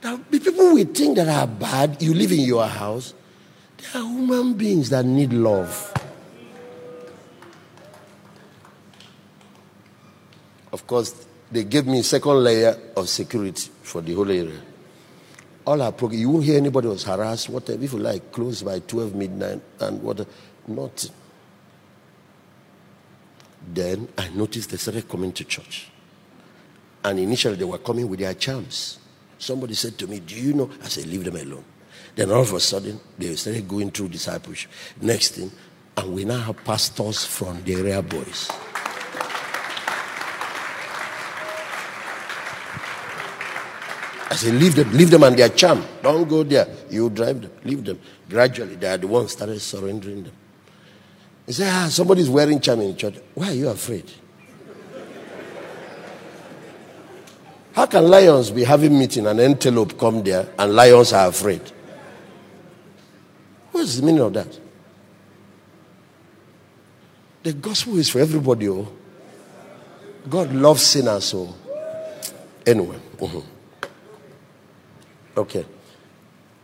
[0.00, 3.12] that the people we think that are bad, you live in your house,
[3.76, 5.92] they are human beings that need love.
[10.72, 14.60] Of course, they gave me a second layer of security for the whole area.
[15.66, 17.82] All our program, you won't hear anybody was harassed, whatever.
[17.82, 20.26] If you like, close by 12 midnight and what,
[20.66, 21.10] not.
[23.72, 25.90] Then I noticed they started coming to church.
[27.04, 28.98] And initially they were coming with their charms.
[29.38, 30.70] Somebody said to me, Do you know?
[30.82, 31.64] I said, Leave them alone.
[32.14, 34.70] Then all of a sudden, they started going through discipleship.
[35.00, 35.50] Next thing,
[35.96, 38.50] and we now have pastors from the area boys.
[44.30, 45.84] I say, leave them, leave them and their charm.
[46.02, 46.68] Don't go there.
[46.88, 47.98] You drive them, leave them.
[48.28, 50.32] Gradually, they are the ones started surrendering them.
[51.46, 53.16] He said, ah, somebody's wearing charm in church.
[53.34, 54.08] Why are you afraid?
[57.72, 61.62] How can lions be having meeting and an antelope come there and lions are afraid?
[63.72, 64.60] What's the meaning of that?
[67.42, 68.68] The gospel is for everybody.
[68.68, 68.86] Oh.
[70.28, 71.24] God loves sinners.
[71.24, 72.32] So, oh.
[72.64, 72.98] anyway.
[73.16, 73.59] Mm-hmm.
[75.40, 75.64] Okay.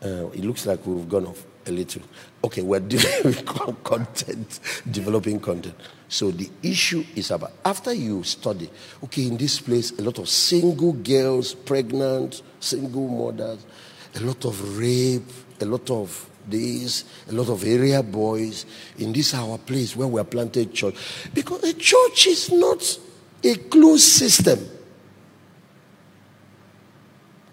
[0.05, 2.03] Uh, it looks like we've gone off a little.
[2.45, 2.81] Okay, we're
[3.25, 3.47] with
[3.83, 4.61] content,
[4.91, 5.75] developing content.
[6.09, 8.69] So the issue is about after you study,
[9.05, 13.65] okay, in this place, a lot of single girls, pregnant, single mothers,
[14.15, 18.67] a lot of rape, a lot of this, a lot of area boys
[18.99, 20.95] in this our place where we are planted church.
[21.33, 22.99] Because a church is not
[23.43, 24.76] a closed system.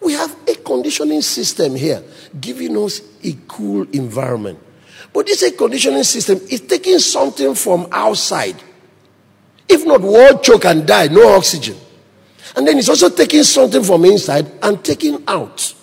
[0.04, 2.04] We have a conditioning system here
[2.40, 4.60] giving us a cool environment.
[5.14, 8.62] But this air conditioning system is taking something from outside.
[9.70, 11.78] If not, we'll choke and die, no oxygen.
[12.56, 15.74] And then it's also taking something from inside and taking out.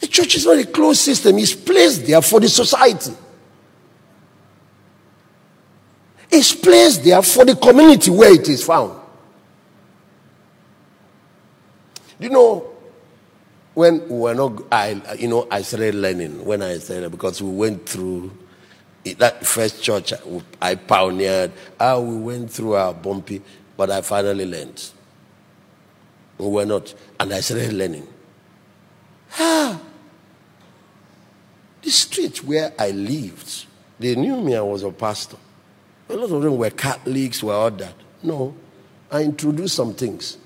[0.00, 3.12] The church is not a closed system, it's placed there for the society.
[6.30, 8.97] It's placed there for the community where it is found.
[12.18, 12.72] You know,
[13.74, 17.50] when we were not, I, you know, I started learning when I started because we
[17.50, 18.32] went through
[19.18, 20.12] that first church
[20.60, 21.52] I pioneered.
[21.78, 23.40] Ah, we went through our bumpy,
[23.76, 24.90] but I finally learned.
[26.38, 28.06] We were not, and I started learning.
[29.38, 29.80] Ah,
[31.82, 33.66] the street where I lived,
[33.98, 34.56] they knew me.
[34.56, 35.36] I was a pastor.
[36.08, 37.94] A lot of them were Catholics, were all that.
[38.22, 38.54] No,
[39.10, 40.38] I introduced some things.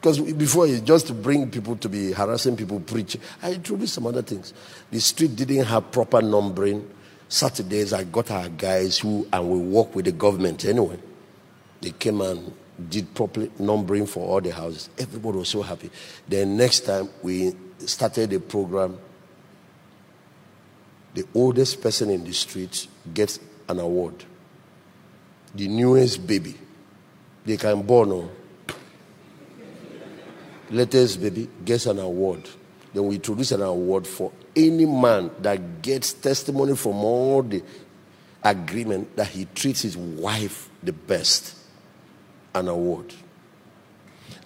[0.00, 3.16] Because before it's just to bring people to be harassing people, preach.
[3.42, 4.54] I introduced some other things.
[4.92, 6.88] The street didn't have proper numbering.
[7.28, 10.98] Saturdays, I got our guys who, and we work with the government anyway.
[11.80, 12.54] They came and
[12.88, 14.88] did proper numbering for all the houses.
[14.98, 15.90] Everybody was so happy.
[16.28, 18.98] Then next time we started a program.
[21.14, 24.24] The oldest person in the street gets an award.
[25.54, 26.54] The newest baby.
[27.44, 28.30] They can born oh.
[30.70, 32.48] On latest baby gets an award.
[32.92, 37.62] Then we introduce an award for any man that gets testimony from all the
[38.42, 41.56] agreement that he treats his wife the best.
[42.54, 43.14] An award.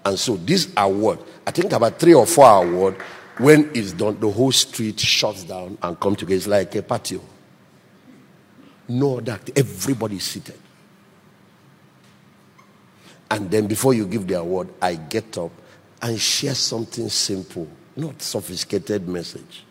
[0.04, 2.96] And so this award, I think about three or four award,
[3.38, 6.36] when it's done, the whole street shuts down and come together.
[6.36, 7.20] It's like a patio.
[8.88, 10.58] No that everybody is seated.
[13.30, 15.52] And then before you give the award, I get up
[16.02, 19.64] and share something simple, not sophisticated message.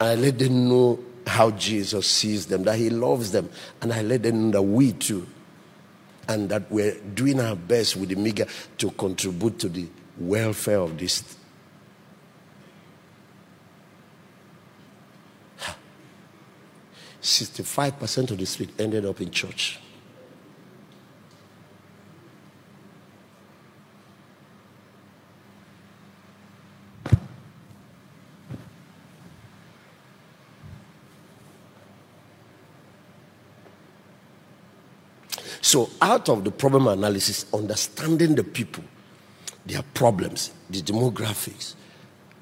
[0.00, 3.50] I let them know how Jesus sees them, that He loves them,
[3.82, 5.26] and I let them know that we too,
[6.28, 8.46] and that we're doing our best with the meager
[8.78, 9.88] to contribute to the
[10.18, 11.36] welfare of this.
[17.20, 19.80] 65% of the street ended up in church.
[35.66, 38.84] So, out of the problem analysis, understanding the people,
[39.66, 41.74] their problems, the demographics.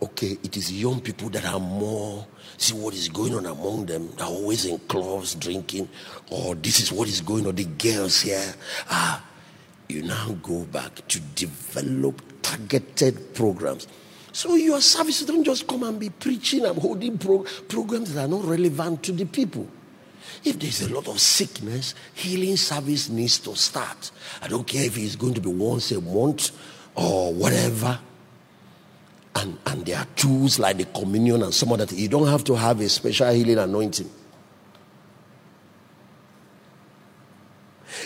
[0.03, 2.27] Okay, it is young people that are more,
[2.59, 5.89] see what is going on among them, they're always in clubs drinking,
[6.31, 8.55] or this is what is going on, the girls here.
[8.91, 9.25] Ah,
[9.89, 13.89] you now go back to develop targeted programs.
[14.33, 18.29] So your services don't just come and be preaching and holding pro- programs that are
[18.29, 19.67] not relevant to the people.
[20.45, 24.11] If there's a lot of sickness, healing service needs to start.
[24.43, 26.51] I don't care if it's going to be once a month
[26.95, 27.99] or whatever.
[29.37, 31.93] And, and there are tools like the communion and some of that.
[31.93, 34.11] You don't have to have a special healing anointing.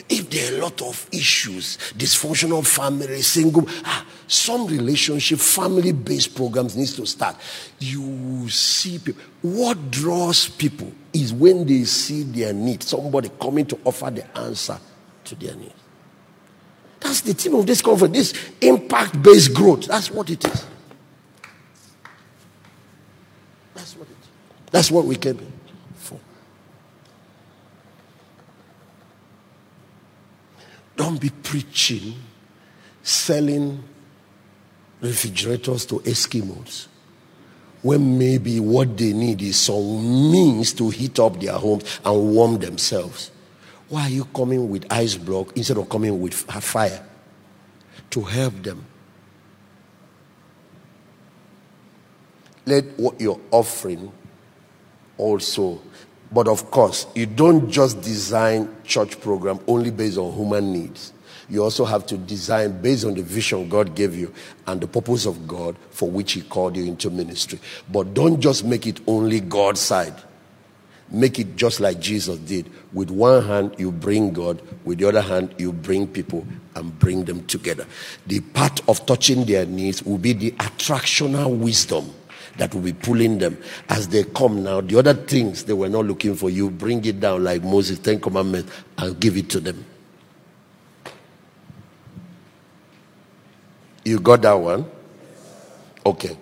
[0.09, 6.35] If there are a lot of issues, dysfunctional family, single, ah, some relationship, family based
[6.35, 7.37] programs needs to start.
[7.79, 9.23] You see people.
[9.43, 14.79] What draws people is when they see their need, somebody coming to offer the answer
[15.25, 15.73] to their need.
[17.01, 19.87] That's the theme of this conference, this impact based growth.
[19.87, 20.67] That's what it is.
[23.75, 24.29] That's what it is.
[24.71, 25.49] That's what we came here
[25.97, 26.19] for.
[30.99, 32.15] Don't be preaching,
[33.05, 33.85] selling
[35.01, 36.89] refrigerators to Eskimos
[37.83, 42.59] when maybe what they need is some means to heat up their homes and warm
[42.59, 43.31] themselves.
[43.89, 47.07] Why are you coming with ice block instead of coming with a fire
[48.11, 48.85] to help them?
[52.67, 54.13] Let what you're offering
[55.17, 55.81] also,
[56.31, 61.13] but of course, you don't just design church program only based on human needs
[61.51, 64.33] you also have to design based on the vision God gave you
[64.67, 67.59] and the purpose of God for which He called you into ministry.
[67.91, 70.15] But don't just make it only God's side.
[71.11, 72.71] Make it just like Jesus did.
[72.93, 77.25] With one hand, you bring God, with the other hand, you bring people and bring
[77.25, 77.87] them together.
[78.27, 82.13] The part of touching their needs will be the attractional wisdom
[82.59, 83.57] that will be pulling them
[83.89, 84.81] as they come now.
[84.81, 88.21] The other things they were not looking for, you bring it down like Moses, Ten
[88.21, 89.85] Commandments, and give it to them.
[94.05, 94.91] You got that one?
[96.05, 96.37] Okay.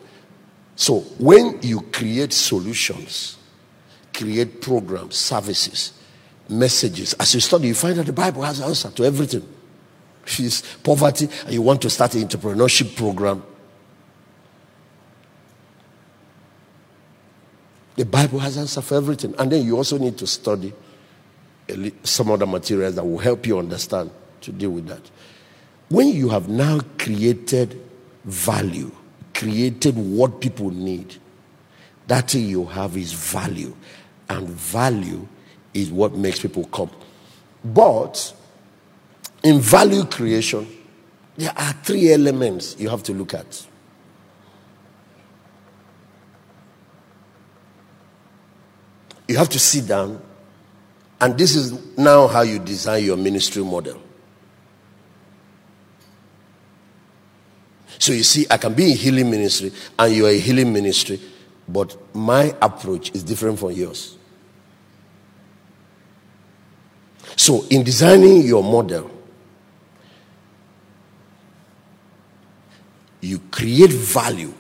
[0.75, 3.37] So when you create solutions,
[4.15, 5.93] create programs, services,
[6.49, 9.47] messages, as you study, you find that the Bible has an answer to everything.
[10.25, 13.43] If it's poverty and you want to start an entrepreneurship program,
[17.97, 19.35] the Bible has answer for everything.
[19.39, 20.73] And then you also need to study
[22.05, 24.11] some other materials that will help you understand
[24.43, 25.11] to deal with that.
[25.89, 27.81] When you have now created
[28.25, 28.91] value,
[29.35, 31.17] created what people need,
[32.07, 33.75] that thing you have is value.
[34.29, 35.27] And value
[35.73, 36.91] is what makes people come.
[37.65, 38.35] But
[39.43, 40.67] in value creation,
[41.37, 43.67] there are three elements you have to look at.
[49.29, 50.23] You have to sit down,
[51.21, 54.03] and this is now how you design your ministry model.
[57.99, 61.21] So you see, I can be in healing ministry and you are a healing ministry,
[61.67, 64.17] but my approach is different from yours.
[67.37, 69.11] So in designing your model,
[73.21, 74.55] you create value,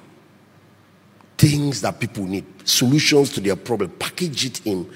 [1.38, 4.90] things that people need, solutions to their problem, package it in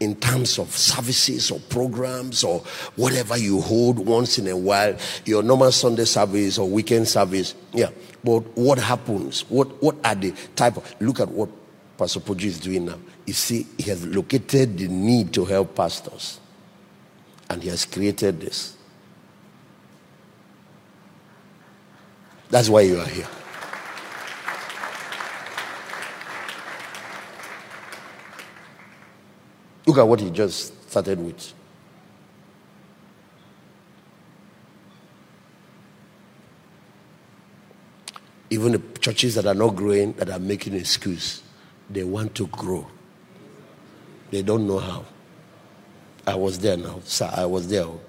[0.00, 2.60] in terms of services or programs or
[2.96, 7.54] whatever you hold once in a while, your normal Sunday service or weekend service.
[7.74, 7.90] Yeah.
[8.24, 9.42] But what happens?
[9.50, 11.50] What what are the type of look at what
[11.98, 12.98] Pastor Poju is doing now?
[13.26, 16.40] You see, he has located the need to help pastors.
[17.48, 18.76] And he has created this.
[22.48, 23.28] That's why you are here.
[29.90, 31.52] Look at what he just started with.
[38.50, 41.42] Even the churches that are not growing, that are making excuse,
[41.90, 42.86] they want to grow.
[44.30, 45.06] They don't know how.
[46.24, 47.28] I was there now, sir.
[47.34, 47.82] I was there.
[47.82, 48.00] Oh.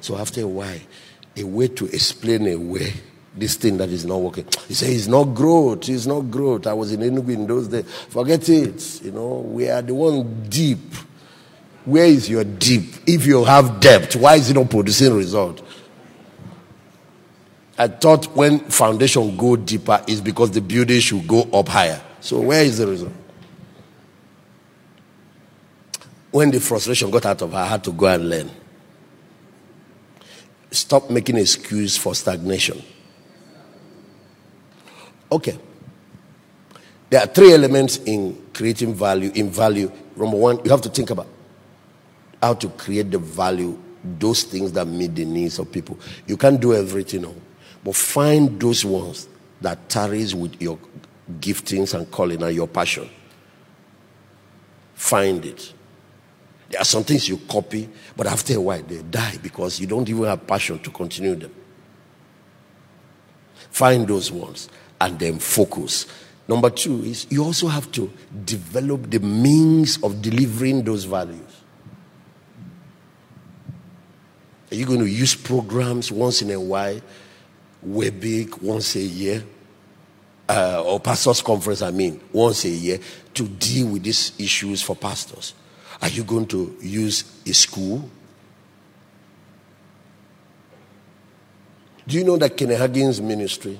[0.00, 0.80] So after a while,
[1.36, 2.94] a way to explain away
[3.36, 4.46] this thing that is not working.
[4.66, 5.88] He said, It's not growth.
[5.88, 6.66] It's not growth.
[6.66, 7.84] I was in Enugu in those days.
[8.08, 9.04] Forget it.
[9.04, 10.80] You know, we are the one deep.
[11.88, 12.96] Where is your deep?
[13.06, 15.62] If you have depth, why is it not producing result?
[17.78, 21.98] I thought when foundation go deeper is because the building should go up higher.
[22.20, 23.12] So where is the result?
[26.30, 28.50] When the frustration got out of her, I had to go and learn.
[30.70, 32.82] Stop making excuse for stagnation.
[35.32, 35.58] Okay.
[37.08, 39.32] There are three elements in creating value.
[39.34, 41.37] In value, number one, you have to think about
[42.42, 43.78] how to create the value,
[44.18, 45.98] those things that meet the needs of people.
[46.26, 47.34] You can't do everything, no,
[47.84, 49.28] but find those ones
[49.60, 50.78] that tarries with your
[51.40, 53.08] giftings and calling and your passion.
[54.94, 55.72] Find it.
[56.70, 60.08] There are some things you copy, but after a while they die because you don't
[60.08, 61.54] even have passion to continue them.
[63.70, 64.68] Find those ones
[65.00, 66.06] and then focus.
[66.46, 68.10] Number two is you also have to
[68.44, 71.47] develop the means of delivering those values.
[74.70, 77.00] Are you going to use programs once in a while,
[77.82, 79.44] big once a year,
[80.48, 82.98] uh, or pastors' conference, I mean, once a year,
[83.34, 85.54] to deal with these issues for pastors?
[86.00, 88.08] Are you going to use a school?
[92.06, 93.78] Do you know that Kenny Hagin's ministry,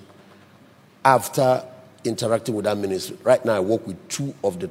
[1.05, 1.65] after
[2.05, 4.71] interacting with that ministry, right now I work with two of the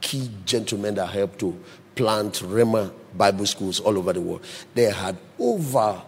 [0.00, 1.58] key gentlemen that helped to
[1.96, 4.44] plant Rhema Bible schools all over the world.
[4.74, 6.02] They had over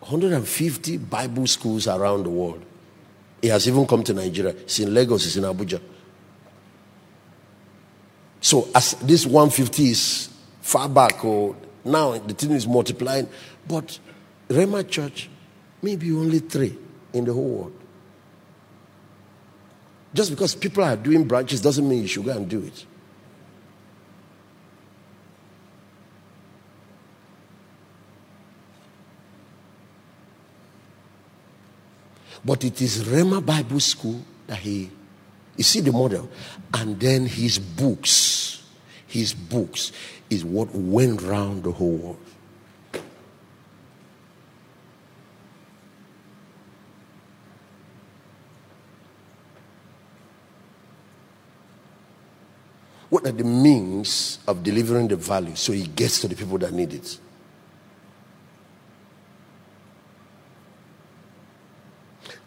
[0.00, 2.62] 150 Bible schools around the world.
[3.40, 4.50] He has even come to Nigeria.
[4.50, 5.80] It's in Lagos, it's in Abuja.
[8.40, 10.28] So as this 150 is
[10.60, 13.28] far back, or now the thing is multiplying,
[13.66, 13.98] but
[14.48, 15.30] Rhema Church,
[15.80, 16.76] maybe only three
[17.12, 17.81] in the whole world.
[20.14, 22.86] Just because people are doing branches doesn't mean you should go and do it.
[32.44, 34.90] But it is Rhema Bible School that he,
[35.56, 36.28] you see the model,
[36.74, 38.64] and then his books,
[39.06, 39.92] his books
[40.28, 42.31] is what went round the whole world.
[53.12, 56.72] What are the means of delivering the value so it gets to the people that
[56.72, 57.18] need it?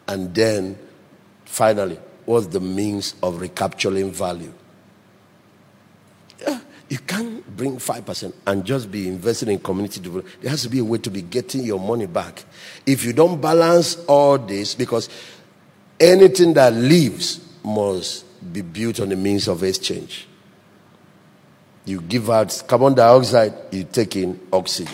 [0.08, 0.76] And then,
[1.46, 4.52] finally, what's the means of recapturing value?
[6.42, 6.60] Yeah,
[6.90, 10.36] you can't bring 5% and just be investing in community development.
[10.42, 12.44] There has to be a way to be getting your money back.
[12.88, 15.10] If you don't balance all this, because
[16.00, 20.28] anything that lives must be built on the means of exchange.
[21.86, 24.94] You give out carbon dioxide, you take in oxygen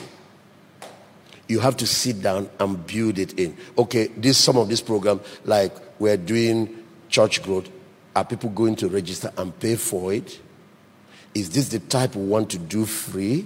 [1.52, 3.56] you have to sit down and build it in.
[3.78, 7.70] Okay, this some of this program, like we're doing church growth,
[8.16, 10.40] are people going to register and pay for it?
[11.36, 13.46] Is this the type we want to do free?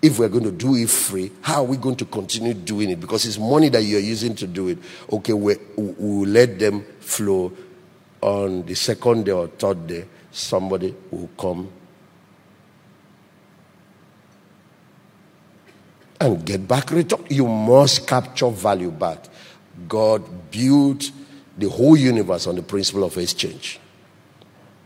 [0.00, 3.00] If we're going to do it free, how are we going to continue doing it?
[3.00, 4.78] Because it's money that you're using to do it.
[5.12, 7.52] Okay, we will let them flow
[8.20, 10.04] on the second day or third day.
[10.34, 11.70] Somebody will come
[16.20, 17.24] and get back return.
[17.30, 19.26] You must capture value back.
[19.86, 21.12] God built
[21.56, 23.78] the whole universe on the principle of exchange.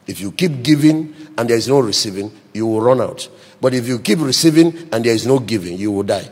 [0.07, 3.27] If you keep giving and there is no receiving, you will run out.
[3.59, 6.31] But if you keep receiving and there is no giving, you will die.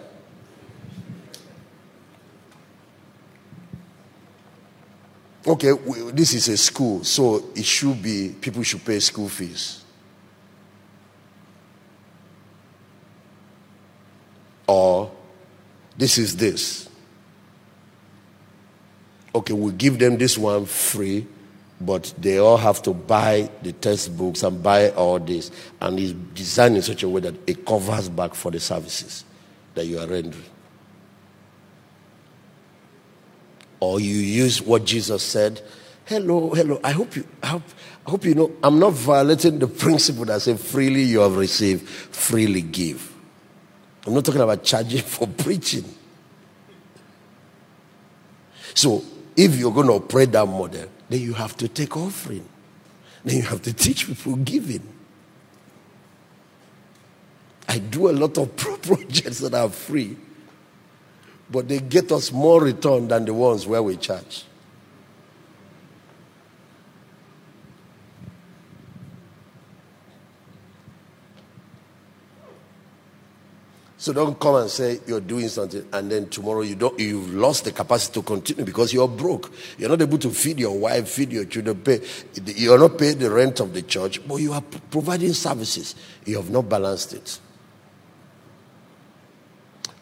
[5.47, 5.73] Okay,
[6.13, 9.85] this is a school, so it should be people should pay school fees.
[14.67, 15.13] Or
[15.97, 16.89] this is this.
[19.33, 21.25] Okay, we give them this one free,
[21.81, 25.53] but they all have to buy the textbooks and buy all this.
[25.81, 29.25] And it's designed in such a way that it covers back for the services
[29.75, 30.43] that you are rendering.
[33.81, 35.61] Or you use what Jesus said.
[36.07, 36.81] Hello, hello.
[36.85, 37.63] I hope you I hope,
[38.07, 41.89] I hope you know I'm not violating the principle that says freely you have received,
[41.89, 43.13] freely give.
[44.07, 45.85] I'm not talking about charging for preaching.
[48.75, 49.03] So,
[49.37, 52.47] if you're going to operate that model, then you have to take offering.
[53.25, 54.87] Then you have to teach people giving.
[57.69, 60.17] I do a lot of projects that are free,
[61.51, 64.45] but they get us more return than the ones where we charge.
[73.99, 77.65] So don't come and say you're doing something and then tomorrow you don't you've lost
[77.65, 79.51] the capacity to continue because you're broke.
[79.79, 82.01] You're not able to feed your wife, feed your children, pay
[82.45, 85.97] you're not paying the rent of the church, but you are providing services.
[86.25, 87.41] You have not balanced it.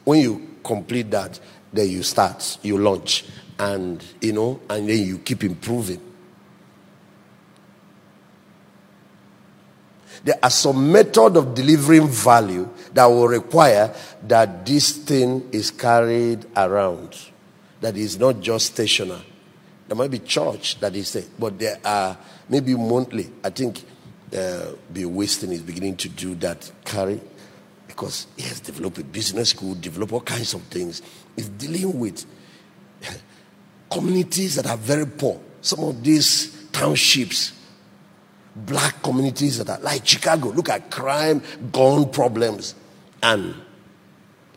[0.05, 1.41] When you complete that,
[1.73, 3.25] then you start, you launch,
[3.59, 6.01] and you know, and then you keep improving.
[10.23, 13.95] There are some method of delivering value that will require
[14.27, 17.19] that this thing is carried around,
[17.81, 19.27] that is not just stationary.
[19.87, 22.17] There might be church that is there, but there are
[22.49, 23.31] maybe monthly.
[23.43, 23.85] I think
[24.35, 27.21] uh, Bill Winston is beginning to do that carry
[27.95, 31.03] because he has developed a business school, developed all kinds of things.
[31.37, 32.27] He's dealing with
[33.91, 35.41] communities that are very poor.
[35.61, 37.53] Some of these townships
[38.55, 40.49] black communities that are like Chicago.
[40.51, 41.43] Look at crime,
[41.73, 42.75] gun problems.
[43.23, 43.55] And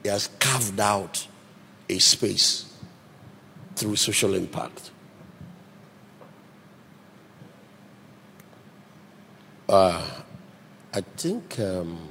[0.04, 1.28] he has carved out
[1.90, 2.72] a space
[3.76, 4.92] through social impact.
[9.70, 10.04] Uh,
[10.94, 12.10] I think um,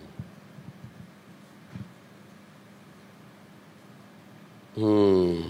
[4.77, 5.43] hmm,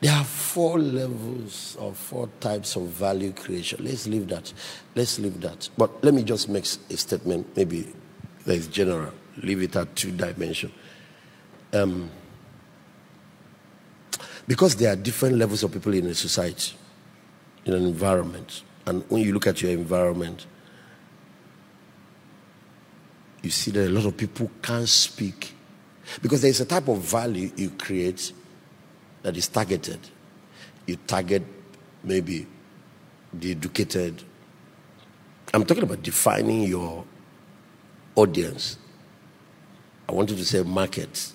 [0.00, 3.84] there are four levels or four types of value creation.
[3.84, 4.52] Let's leave that.
[4.94, 5.68] Let's leave that.
[5.76, 7.92] But let me just make a statement, maybe
[8.46, 9.12] that is general.
[9.42, 10.72] Leave it at two dimension.
[11.72, 12.10] um,
[14.46, 16.76] because there are different levels of people in a society,
[17.64, 18.62] in an environment.
[18.86, 20.46] And when you look at your environment,
[23.42, 25.54] you see that a lot of people can't speak
[26.22, 28.32] because there is a type of value you create
[29.22, 29.98] that is targeted.
[30.86, 31.42] You target
[32.02, 32.46] maybe
[33.32, 34.22] the educated.
[35.52, 37.04] I'm talking about defining your
[38.16, 38.78] audience.
[40.08, 41.34] I wanted to say markets,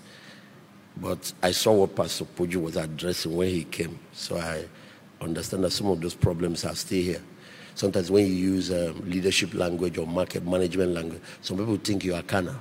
[0.98, 4.66] but I saw what Pastor Poju was addressing when he came, so I
[5.22, 7.22] understand that some of those problems are still here.
[7.76, 12.16] Sometimes when you use um, leadership language or market management language, some people think you
[12.16, 12.56] are carnal.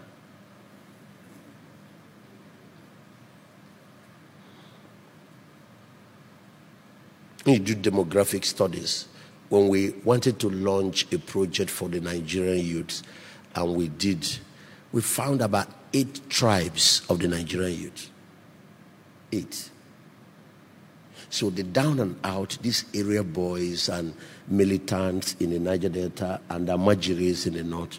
[7.46, 9.06] You do demographic studies,
[9.50, 13.02] when we wanted to launch a project for the Nigerian youths,
[13.54, 14.26] and we did,
[14.92, 18.10] we found about eight tribes of the Nigerian youth.
[19.30, 19.70] Eight.
[21.28, 24.14] So the down and out, these area boys and
[24.48, 27.98] militants in the Niger Delta and the Almajiris in the north,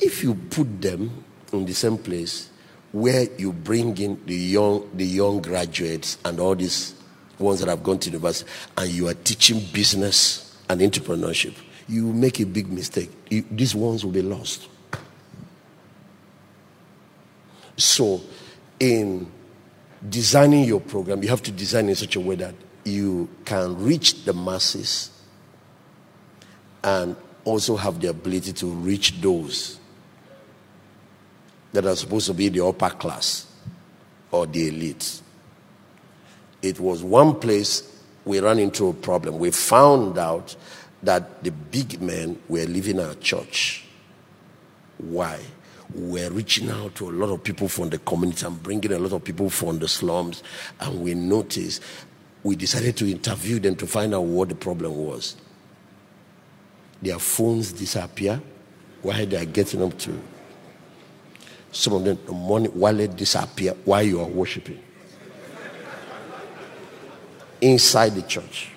[0.00, 2.50] if you put them in the same place
[2.92, 6.94] where you bring in the young, the young graduates and all these
[7.38, 11.54] ones that have gone to university, and you are teaching business and entrepreneurship,
[11.88, 13.10] you make a big mistake.
[13.30, 14.68] You, these ones will be lost.
[17.76, 18.20] So,
[18.80, 19.30] in
[20.08, 24.24] designing your program, you have to design in such a way that you can reach
[24.24, 25.10] the masses
[26.82, 29.78] and also have the ability to reach those
[31.72, 33.46] that are supposed to be the upper class
[34.30, 35.20] or the elite.
[36.66, 39.38] It was one place we ran into a problem.
[39.38, 40.56] We found out
[41.00, 43.84] that the big men were leaving our church.
[44.98, 45.38] Why?
[45.94, 49.12] We're reaching out to a lot of people from the community and bringing a lot
[49.12, 50.42] of people from the slums.
[50.80, 51.84] And we noticed,
[52.42, 55.36] we decided to interview them to find out what the problem was.
[57.00, 58.42] Their phones disappear
[59.02, 60.20] while they are getting up to.
[61.70, 64.82] Some of them, the money wallet disappear while you are worshiping
[67.60, 68.70] inside the church.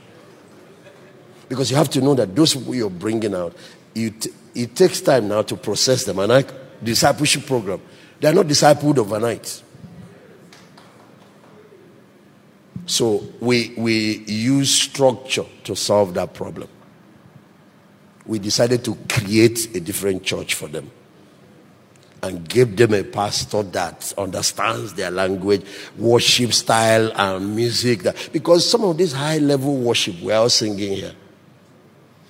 [1.48, 3.56] Because you have to know that those people you're bringing out,
[3.96, 6.20] it takes time now to process them.
[6.20, 6.46] And I,
[6.84, 7.82] discipleship program,
[8.20, 9.64] they are not discipled overnight.
[12.86, 16.68] So we, we use structure to solve that problem.
[18.26, 20.92] We decided to create a different church for them
[22.22, 25.66] and give them a pastor that understands their language,
[25.98, 28.04] worship style, and music.
[28.04, 31.14] That, because some of this high level worship we're all singing here.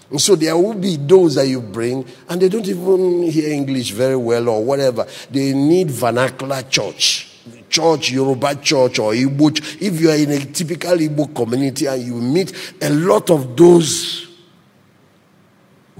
[0.09, 3.91] And so there will be those that you bring, and they don't even hear English
[3.91, 5.05] very well or whatever.
[5.29, 7.27] They need vernacular church.
[7.69, 9.55] Church, Yoruba church, or Igbo.
[9.79, 14.27] If you are in a typical Igbo community and you meet a lot of those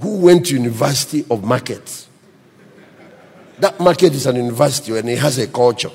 [0.00, 2.08] who went to University of Markets,
[3.60, 5.90] that market is an university and it has a culture.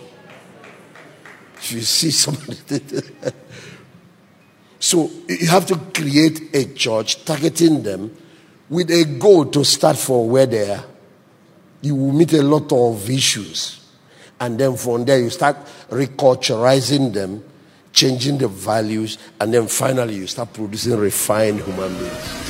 [1.57, 2.55] If you see somebody.
[4.79, 8.15] so you have to create a church targeting them
[8.69, 10.83] with a goal to start for where they are.
[11.81, 13.81] You will meet a lot of issues.
[14.39, 15.57] And then from there, you start
[15.89, 17.43] reculturizing them,
[17.93, 22.44] changing the values, and then finally, you start producing refined human beings.